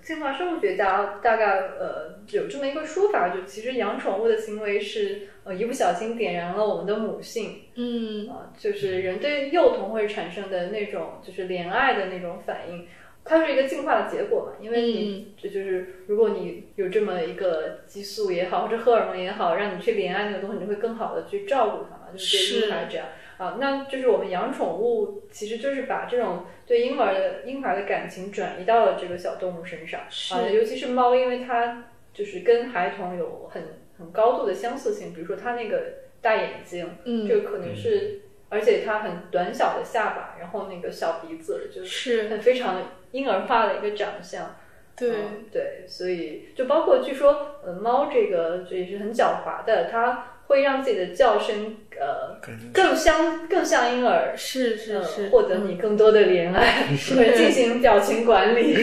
[0.00, 12.86] 进化生物学家大概呃有这么一个说法，就其实养宠物的行为是呃一不小心点燃了我们的母性，嗯啊，就是人对幼童会产生的那种就是怜爱的那种反应，
[13.24, 14.62] 它是一个进化的结果嘛。
[14.62, 23.06] 因为你这就是如果你有这么一个激素也好，或者荷尔蒙也好，让你去怜爱那个东西，你会更好的去照顾它嘛，就是对婴儿这样
[23.38, 23.56] 啊。
[23.58, 33.62] 那就是我们养宠物，其实就是把这种对婴儿的婴儿的感情转移到了这个小动物身上啊，尤其是猫，因为它就是跟孩童有很
[33.98, 35.82] 很高度的相似性，比如说它那个
[36.20, 36.88] 大眼睛。
[37.04, 42.82] 嗯，这个可能是，而且它很短小的下巴，然后那个小鼻子，就是是很非常
[43.12, 44.56] 婴儿化的一个长相。
[44.96, 52.40] 对，嗯对，所以就包括据说，呃，猫这个这也是很狡猾的，它会让自己的叫声，呃，
[52.72, 56.86] 更像更像婴儿，是是呃是，获得你更多的怜爱，
[57.16, 58.76] 会进行表情管理。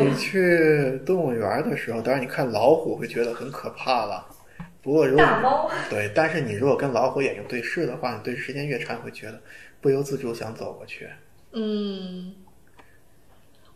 [0.00, 4.26] 你去动物园的时候，当然你看老虎会觉得很可怕了。
[4.80, 9.40] 不过如果大猫，对，但是你如果跟老虎眼睛对视的话，你对视时间越长，你会觉得
[9.80, 11.08] 不由自主想走过去。
[11.52, 12.32] 嗯，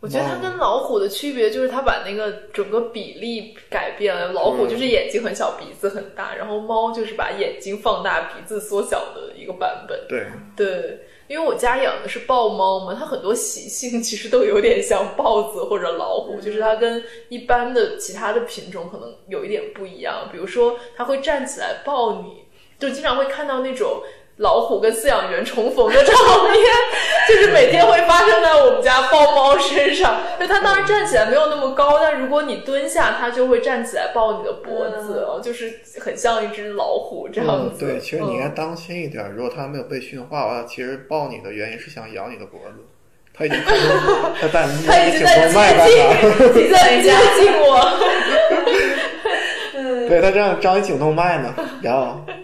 [0.03, 4.33] 我觉得它跟老虎的区别就是它把那个整个比例改变了。
[4.33, 10.05] 老虎就是眼睛很小，鼻子很大，然后猫就是把眼睛放大，鼻子缩小的一个版本。
[10.09, 10.27] 对，
[10.57, 20.29] 对，因为我家养的是豹猫嘛，它很多习性其实都有点像豹子或者老虎，就是它跟一般的其他的品种可能有一点不一样。
[20.33, 22.43] 比如说，它会站起来抱你，
[22.77, 24.03] 就经常会看到那种。
[24.43, 26.61] 老虎跟饲养员重逢的场面，
[27.28, 30.20] 就是每天会发生在我们家豹猫身上。
[30.38, 37.86] 就它当然站起来没有那么高，但如果你蹲下，它就会站起来抱你的脖子，哦，就是很像一只老虎这样子。
[37.86, 39.30] 嗯对，其实你应该嗯当心一点。
[39.32, 42.84] 如果它没有被驯化的话，其实抱你的原因是想咬你的脖子。
[43.34, 46.53] 它已经 它在它已摸颈经在动脉 在接哪儿。
[46.53, 47.66] 近，你在接近我。
[49.74, 52.34] 嗯， 对，它这样张一颈动脉呢，然后嗯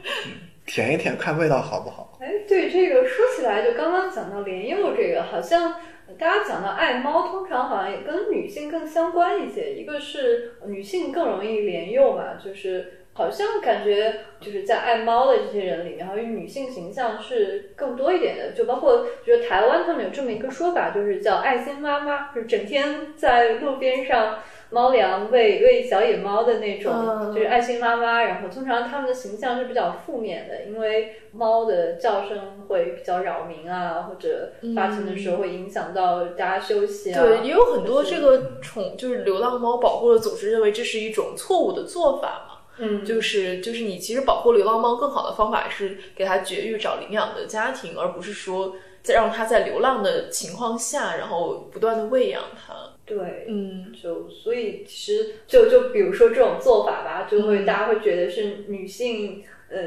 [0.69, 2.19] 舔一舔，看味道好不好。
[2.21, 5.75] 哎，对这个说起来，就刚刚讲到莲幼这个，好像
[6.19, 9.75] 大家讲到爱猫，通常好像也跟女性更相关一些。
[9.75, 18.53] 一个是女性更容易莲幼嘛，就是好像感觉就是在爱猫的这些人里面，好像女性形象是更多一点的。
[18.53, 24.41] 就包括觉得台湾他们有这么一个说法，就是叫爱心妈妈，就是整天在路边上。
[24.71, 28.23] 猫粮喂喂小野猫的那种，嗯就是爱心妈妈。
[28.23, 37.23] 然后通常它们的形象是比较负面的，因为猫的叫声会比较扰民啊，或者发情的时候会影响到大家休息啊。
[37.23, 42.55] 对，也有很多这个宠就是流浪猫保护的组织认为这是一种错误的做法嘛。
[42.81, 52.75] 嗯，就是就是你其实保护流浪猫更好的方法是给它绝育找领养的家庭，而不是说在让它在流浪的情况下，然后不断的喂养它。
[53.09, 59.79] 对，嗯，就所以其实就就比如说这种做法吧，就会、嗯大家会觉得是女性呃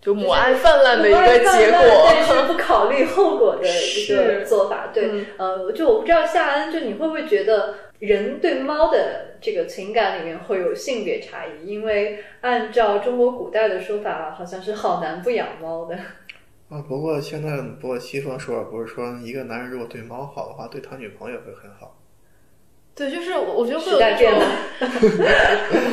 [0.00, 1.72] 就母爱泛滥的一个结泛滥
[2.06, 2.46] 但果。
[2.46, 4.90] 是不考虑后果的一个做法。
[4.92, 11.66] 对，嗯呃，就我不知道夏恩，就你会不会觉得人对猫的这个情感里面会有性别差异？
[11.66, 15.96] 因为按照中国古代的说法，好像是好男不养猫的。
[16.68, 21.93] 啊，不过现在不过西方说法不是说一个男人如果对猫好的话，对他女朋友会很好。
[22.96, 24.40] 对，就是我我觉得会有那种，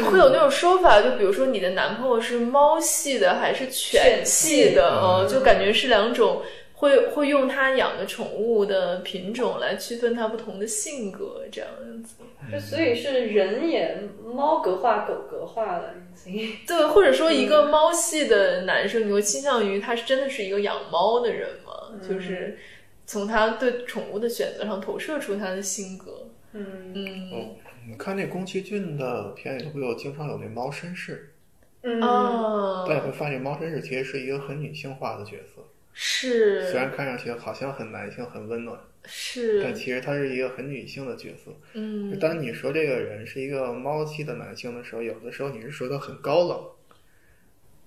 [0.12, 6.44] 会有那种说法，就比如说你的男朋友是猫系的还是犬系的，嗯嗯，就感觉是两种
[6.76, 11.70] 会会用他养的宠物的品种来区分它不同的性格，这样
[12.04, 12.16] 子。
[12.52, 16.56] 就所以是人也猫格化、狗格化了，已经。
[16.68, 21.98] 对，或者说一个猫系的男生，你会倾向于他是真的是一个养猫的人吗？
[22.08, 22.58] 就是
[23.06, 26.28] 从他对宠物的选择上投射出他的性格。
[26.54, 26.94] 嗯。
[26.94, 27.56] 嗯。
[27.88, 31.34] 你看那宫崎骏的片里头不有经常有那猫绅士，
[31.82, 32.02] 嗯。
[32.02, 36.70] 啊，但你会发现猫绅士其实是一个很女性化的角色，是。
[36.70, 39.64] 虽然看上去好像很男性、很温暖，是。
[39.64, 41.52] 但其实他是一个很女性的角色。
[41.74, 42.20] 嗯。
[42.20, 46.64] 当你说这个人是一个猫系的男性的时候，有的时候你是说他很高冷，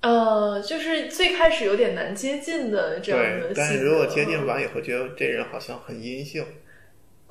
[0.00, 6.44] 呃，就是最开始有点难接近的这样的。，对但是如果接近完以后，觉得这人好像很阴性，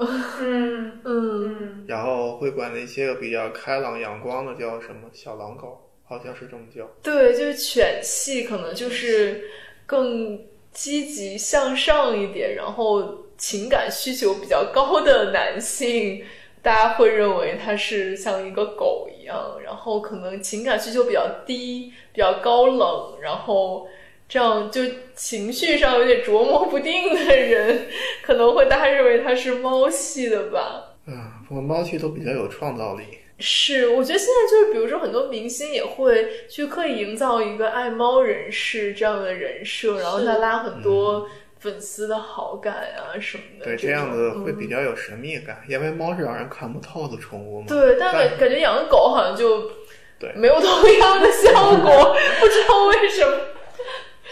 [0.09, 6.85] 嗯嗯嗯然后会管那些个比较开朗阳光的叫什么小狼狗，好像是这么叫。
[7.01, 9.43] 对，就是犬系可能就是
[9.85, 10.39] 更
[10.71, 16.23] 积极向上一点，然后情感需求比较高的男性，
[16.61, 23.87] 大家会认为他是像一个狗一样，然后可能情感需求比较低、比较高冷，然后
[24.33, 24.81] 这样就
[25.15, 27.85] 情绪上有点琢磨不定的人，
[28.23, 30.95] 可能会大家认为他是猫系的吧。
[31.05, 33.03] 嗯，不过猫系都比较有创造力。
[33.37, 41.27] 是，我觉得现在就是，比如说很多明星也会去刻意营造一个爱猫人士这样的人设，然后他拉很多
[41.59, 43.65] 粉丝的好感啊什么的。
[43.65, 47.67] 对，这这样子会比较有神秘感，因为猫是让人看不透的宠物嘛。
[47.67, 49.69] 对，但但感感觉养个狗好像就
[50.17, 50.69] 对没有同
[50.99, 53.37] 样的效果， 不知道为什么。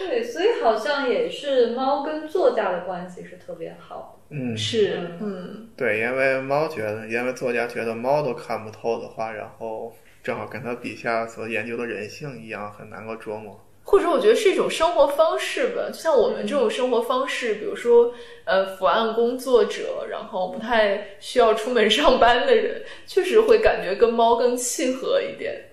[0.08, 9.92] 对，所以好像也是猫跟作家的关系是特别好嗯，是嗯，嗯，对，因为猫觉得，因为作家觉得猫都看不透的话，然后
[10.22, 13.60] 正好跟他笔下所研究的人性一样，很难够琢磨。
[13.84, 25.64] 或者我觉得是一种生活方式吧，就像我们这种生活方式，比如说呃伏案工作者，然后不太需要出门上班的人，确实会感觉跟猫更契合一点。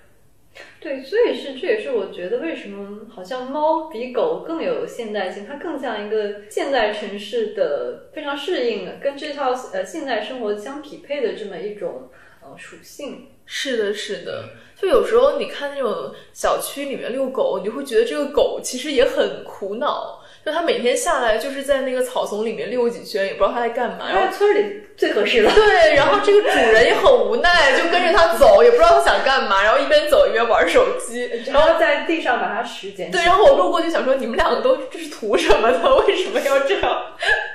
[0.79, 12.09] 对，所以是这也是我觉得为什么好像猫比狗更有现代性，它更像一个现代城市的非常适应的，跟这套呃现代生活相匹配的这么一种
[12.41, 13.27] 呃属性。
[13.45, 14.49] 是的，是的，
[14.79, 25.51] 就有时候你看那种小区里面遛狗，你会觉得这个狗其实也很苦恼，就它每天下来就是在那个草丛里面溜几圈，也不知道它在干嘛，然后村里最合适了。
[25.53, 35.95] 对，然后这个主人也很无奈，就跟着他走，也不知道他想干嘛，然后一边走一边玩手机，然后在地上把它拾捡起对，然后我路过就想说，你们两个都这是图什么的？
[36.07, 37.01] 为什么要这样？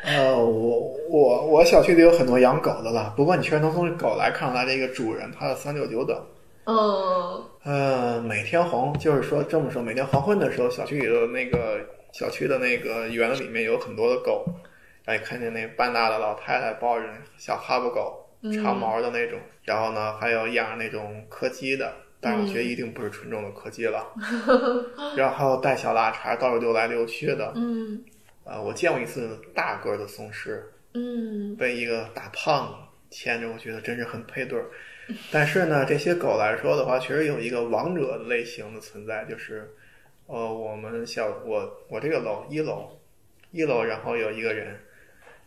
[0.06, 6.16] 呃，我我我小区里有很多养狗的了，不过你确实能从狗来看出来这个主人他的三六九等。
[6.66, 11.78] 嗯呃，每天黄就是说这么说，每天黄昏的时候，小区里的那个
[12.14, 14.46] 小区的那个园子里面有很多的狗，
[15.04, 17.04] 然后看见那半大的老太太抱着
[17.36, 24.06] 小哈巴狗，长毛的那种，然后呢还有养那种柯基的，但是我觉得一定不是纯种的柯基了，
[25.18, 28.00] 然后带小腊肠到处溜来溜去的，嗯。
[28.44, 30.62] 呃，我见过一次大个儿的松狮，
[30.92, 31.56] 嗯。
[31.56, 32.74] 被一个大胖子
[33.10, 34.66] 牵着，我觉得真是很配对儿。
[35.32, 39.74] 但是呢，这些狗来说的话，确实有一个王者类型的存在，就是，
[40.26, 42.90] 呃，我们小我我这个楼一楼，
[43.50, 44.80] 一楼然后有一个人，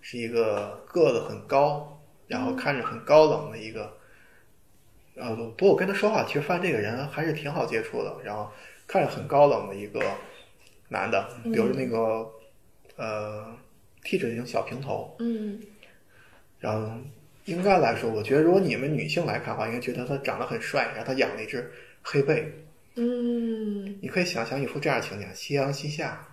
[0.02, 3.92] 是一个个子很高，然后看着很高冷的一个，
[5.16, 8.52] 呃，不过我跟他说话，其实发现这个人还是挺好接触的，然后
[8.86, 10.00] 看着很高冷的一个
[10.90, 12.30] 男的，比如那个，
[12.98, 13.58] 呃
[14.04, 15.60] ，T 字形小平头，嗯。
[16.60, 16.92] 然后
[17.46, 21.72] 应该来说，我觉得如果你们女性来看的话，应该觉得他长得很帅，然后他养了一只
[22.04, 22.52] 黑背。
[22.98, 23.98] 嗯。
[24.02, 26.28] 你可以想象一幅这样的情景：夕阳西下，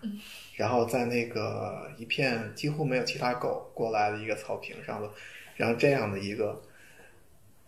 [0.56, 5.08] 然后在那个一片几乎没有其他狗过来的一个草坪上的，
[5.56, 6.60] 然后这样的一个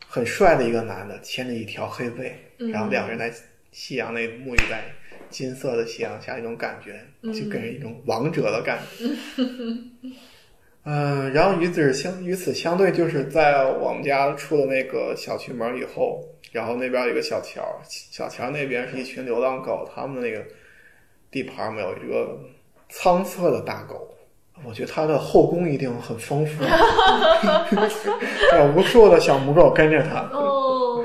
[0.06, 3.32] 很帅的一个男的牵着一条黑背，然后两个人在
[3.72, 4.84] 夕阳内沐浴在
[5.28, 9.06] 金色的夕阳下，一种感觉就给人一种王者的感觉。
[9.38, 9.92] 嗯，
[11.34, 16.22] 然后与此相与此相对，就是在我们家出了那个小区门以后，
[16.52, 20.44] 然后那边有一个小桥，小桥那边是一群流浪狗，他们的那个
[21.30, 22.38] 地盘没有一个
[22.88, 24.14] 苍色的大狗，
[24.64, 26.62] 我觉得它的后宫一定很丰富，
[28.56, 30.20] 有无数的小母狗跟着它。
[30.32, 31.04] 哦。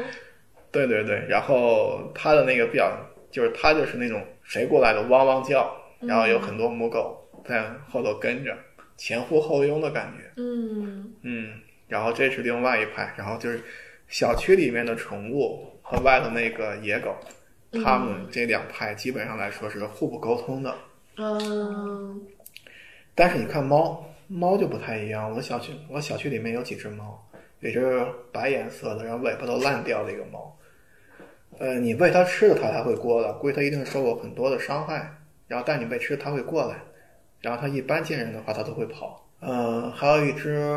[0.71, 2.89] 对对对，然后它的那个表
[3.29, 8.55] 就是它就是那种谁过来的汪汪叫，然后有很多母狗在后头跟着，
[9.01, 10.31] 前呼后拥的感觉。
[10.35, 13.59] 嗯嗯，然后这是另外一派，然后就是
[14.07, 17.15] 小区里面的宠物和外头那个野狗，
[17.83, 20.75] 他们这两派基本上来说是互不沟通的。
[21.17, 22.21] 嗯
[23.15, 25.31] 但是你看猫，猫就不太一样。
[25.31, 27.27] 我小区我小区里面有几只猫，
[27.61, 30.55] 有一只白颜色的，然后尾巴都烂掉的一个猫。
[31.57, 33.31] 呃，你喂它吃的，它才会过来。
[33.33, 35.11] 估计它一定受过很多的伤害，
[35.47, 36.77] 然后但你喂吃，它会过来。
[37.41, 39.27] 然后它一般见人的话，它都会跑。
[39.39, 40.71] 呃，还有一只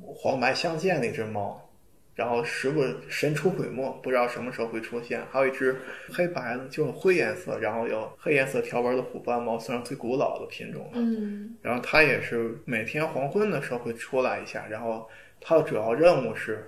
[0.00, 1.70] 黄白相间的一只猫，
[2.16, 5.22] 然后时不神出鬼没，不知道什么时候会出现。
[5.30, 5.80] 还有一只
[6.12, 10.90] 黑白的，就是灰颜色，然后有黑颜色条纹的虎斑猫，算是最古老的品种了。
[10.94, 15.08] 嗯然后它也是每天黄昏的时候会出来一下，然后
[15.40, 16.66] 它的主要任务是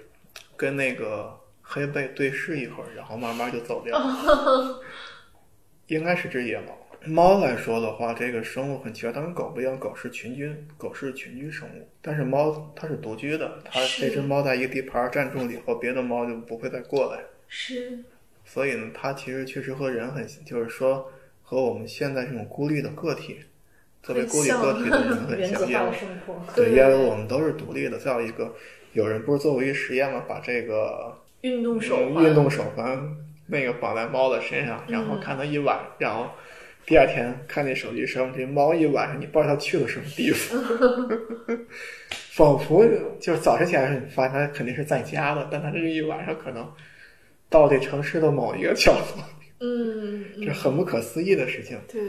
[0.57, 4.01] 跟那个黑背对视一会儿，然后慢慢就走掉。
[5.89, 6.77] 应该是只野猫。
[7.09, 17.20] 猫来说的话，这个生物很奇怪，它跟狗不一样，狗是群居，狗是群居生物，但是猫它是独居的，它这只猫在一个地盘站住了以后，别的猫就不会再过来。
[17.48, 17.98] 是
[18.44, 21.10] 所以呢，它其实确实和人很，就是说
[21.43, 23.40] 和我们现在这种孤立的个体，
[24.02, 25.05] 特别孤立个体的
[25.36, 25.93] 人 很像。
[26.55, 27.98] 对，因为我们都是独立的。
[27.98, 28.55] 再有一个，
[28.93, 30.24] 有人不是做过一实验吗？
[30.28, 33.16] 把这个运动手运动手环
[33.47, 36.30] 那个绑在猫的身上，然后嗯看它一晚，然后
[36.89, 40.59] 第二天看那手机上，这猫一晚上你不知道它去了什么地方，
[42.32, 42.82] 仿佛
[43.20, 46.66] 就是早晨起来你发现它肯定是在家的，但它这一晚上可能
[47.51, 49.23] 到这城市的某一个角落，
[49.60, 51.78] 嗯，嗯这很不可思议的事情。
[51.93, 52.01] 对，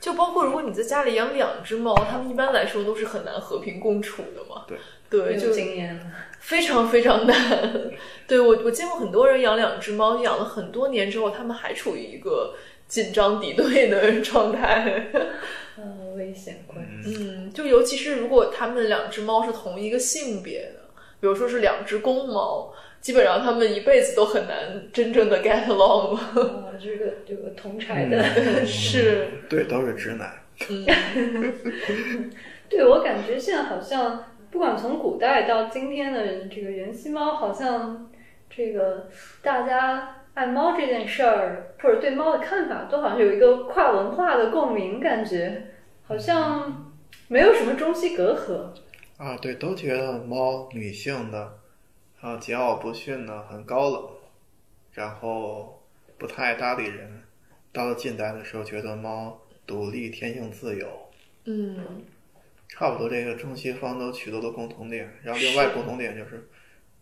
[0.00, 4.64] 就包括如果你在家里养两只猫，它们一般来说都是很难和平共处的嘛。
[4.66, 4.78] 对，
[5.08, 5.96] 对，就经验，
[6.40, 7.72] 非常非常难。
[8.26, 12.56] 对我，我见过很多人养两只猫，养了很多年之后，他们还处于一个
[12.88, 15.06] 紧张敌对的状态。
[15.78, 17.16] 嗯，危险关系。
[17.20, 20.80] 嗯，就尤其是如果他们两只猫是同一个性别的，
[21.20, 26.42] 比如说是两只公猫，基本上他们一辈子都很难真正的 get along 了。
[26.42, 30.32] 啊，这个这个同 柴的，是，对，都是直男。
[30.68, 31.54] 嗯，
[32.68, 38.10] 对我感觉现在好像，不管从古代到今天的这个元夕猫，好像
[38.50, 39.08] 这个
[39.42, 45.66] 大家爱猫这件事儿，或者对猫的看法，都好像有一个跨文化的共鸣，感觉
[46.06, 46.94] 好像
[47.26, 48.70] 没有什么中西隔阂。
[49.20, 51.58] 啊，对，都觉得猫女性的，
[52.20, 54.10] 啊，桀骜不驯的，很高冷，
[54.92, 55.82] 然后
[56.16, 57.20] 不太爱搭理人。
[57.72, 60.86] 到了近代的时候，觉得猫独立、天性自由，
[61.46, 62.04] 嗯，
[62.68, 65.18] 差不多这个中西方都取得了共同点。
[65.24, 66.48] 然后另外共同点就是，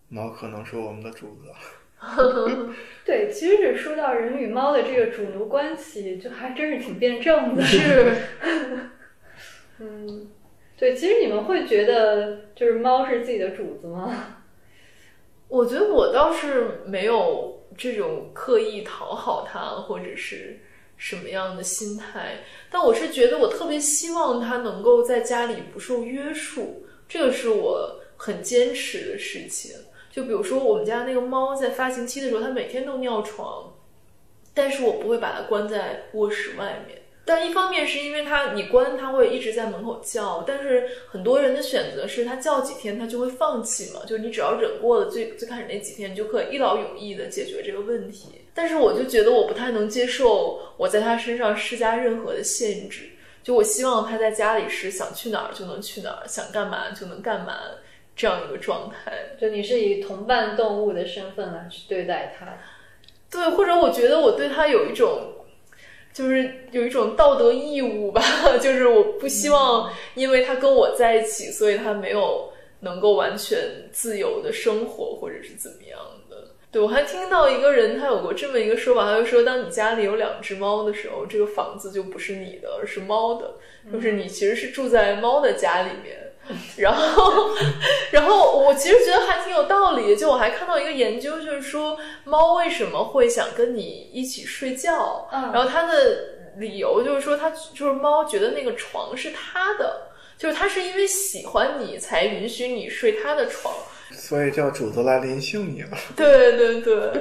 [0.08, 1.52] 猫可能是我们的主子。
[3.04, 7.62] 对，其实这说到人与猫的这个主奴关系，就还真是挺辩证的。
[7.62, 8.14] 是，
[9.78, 10.28] 嗯，
[10.76, 14.38] 对，其实你们会觉得就是猫是自己的主子吗？
[15.48, 20.58] 我觉得我倒是没有这种刻意讨好它，或者是
[20.96, 22.38] 什么样的心态，
[22.68, 29.76] 但我是觉得我特别希望它能够在家里不受约束，这个是我很坚持的事情。
[30.16, 33.70] 就比如说我们家那个猫在发情期的时候，它每天都尿床，
[34.54, 37.02] 但是我不会把它关在卧室外面。
[37.26, 48.28] 但一方面是因为它你关它会一直在门口叫，但是很多人的选择是它叫几天它就会放弃嘛，就是你只要忍过了最最开始那几天，你就可以一劳永逸的解决这个问题。
[48.54, 53.10] 但是我就觉得我不太能接受我在它身上施加任何的限制，
[53.42, 57.58] 就我希望它在家里是想去哪儿就能去哪儿，想干嘛就能干嘛
[58.16, 59.12] 这样一个状态。
[59.40, 62.58] 就你是以同伴动物的身份来去对待它。
[63.30, 65.32] 对，或者我觉得我对它有一种。
[66.12, 68.22] 就是有一种道德义务吧，
[68.58, 73.58] 就是我不希望因为他跟我在一起，所以他没有能够完全
[73.92, 75.98] 自由的生活，或者是怎么样
[76.30, 76.52] 的。
[76.72, 83.52] 对我还听到一个人他有过这么一个说法，他就说，当你家里有两只猫的时候，这个房子就不是你的，而是猫的，
[83.92, 86.25] 就是你其实是住在猫的家里面。
[86.78, 87.50] 然后，
[88.10, 90.16] 然后我其实觉得还挺有道理。
[90.16, 100.08] 就我还看到一个研究，就是说猫为什么会想跟你一起睡觉，嗯然后它的理由就是说，它就是猫觉得那个床是它的，
[100.38, 103.74] 就是它是因为喜欢你才允许你睡它的床。
[104.12, 105.98] 所以叫主子来临幸你了。
[106.14, 107.12] 对对对，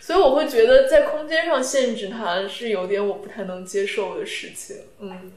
[0.00, 4.76] 所以我会觉得在空间上限制它是有点我不太能接受的事情。
[4.98, 5.32] 嗯。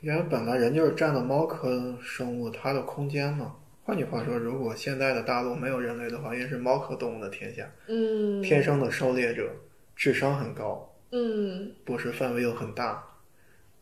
[0.00, 3.54] 因为本来人就是占了猫科生物它的空间嘛。
[3.84, 9.50] 换句话说，如果现在的大陆没有人类的话，应该是猫科动物的天下，嗯，天生的狩猎者，
[9.96, 13.02] 智商很高，嗯捕食范围又很大，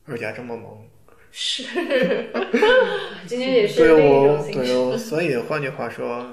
[0.05, 0.87] 而且还这么萌。
[1.33, 1.65] 是，
[3.27, 4.43] 今天也是对哦。
[4.51, 4.97] 对哦。
[4.97, 6.33] 所以换句话说，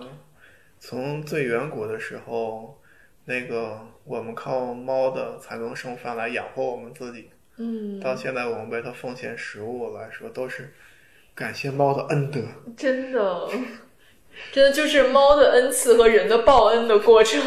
[0.80, 2.80] 从最远古的时候，
[3.26, 10.74] 那个我们靠猫的才能剩饭来养活我们自己，嗯到现在我们为它奉献食物来说，都是
[11.36, 12.42] 感谢猫的恩德。
[12.76, 13.50] 真的，
[14.52, 17.42] 真的就是猫的恩赐和人的报恩的过程。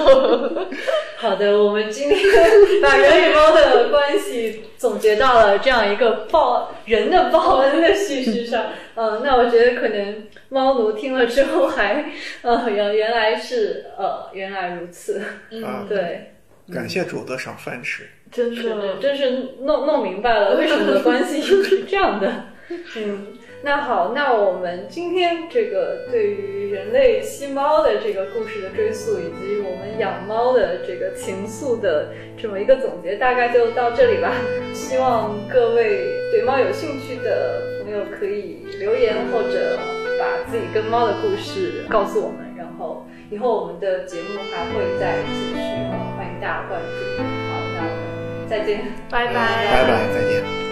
[1.19, 2.19] 好的，我们今天
[2.83, 8.67] 把人与猫的关系总结到了这样一个报人的报恩的叙事上。
[8.95, 12.13] 嗯，那我觉得可能猫奴听了之后还，
[12.43, 15.21] 呃，原原来是呃原来如此，
[15.51, 16.35] 嗯，对，
[16.73, 18.09] 感谢主子赏饭吃。
[18.37, 19.31] 真是的，真是
[19.63, 22.31] 弄弄明白了 为什么的关系是这样的。
[22.97, 23.29] 嗯，
[23.63, 34.33] 那好，那我们今天这个对于人类吸猫的这个故事的追溯，以及我们养猫的这个情愫的这么一个总结，大概就到这里吧。
[34.75, 39.79] 希望各位对猫有兴趣的朋友可以留言或者
[40.19, 45.61] 把自己跟猫的故事告诉我们，然后以后我们的节目还会再继续，
[45.93, 47.23] 呃欢迎大家关注。
[47.23, 48.16] 好，那我们
[48.49, 48.81] 再见。
[49.11, 50.66] 拜拜，拜拜，再见。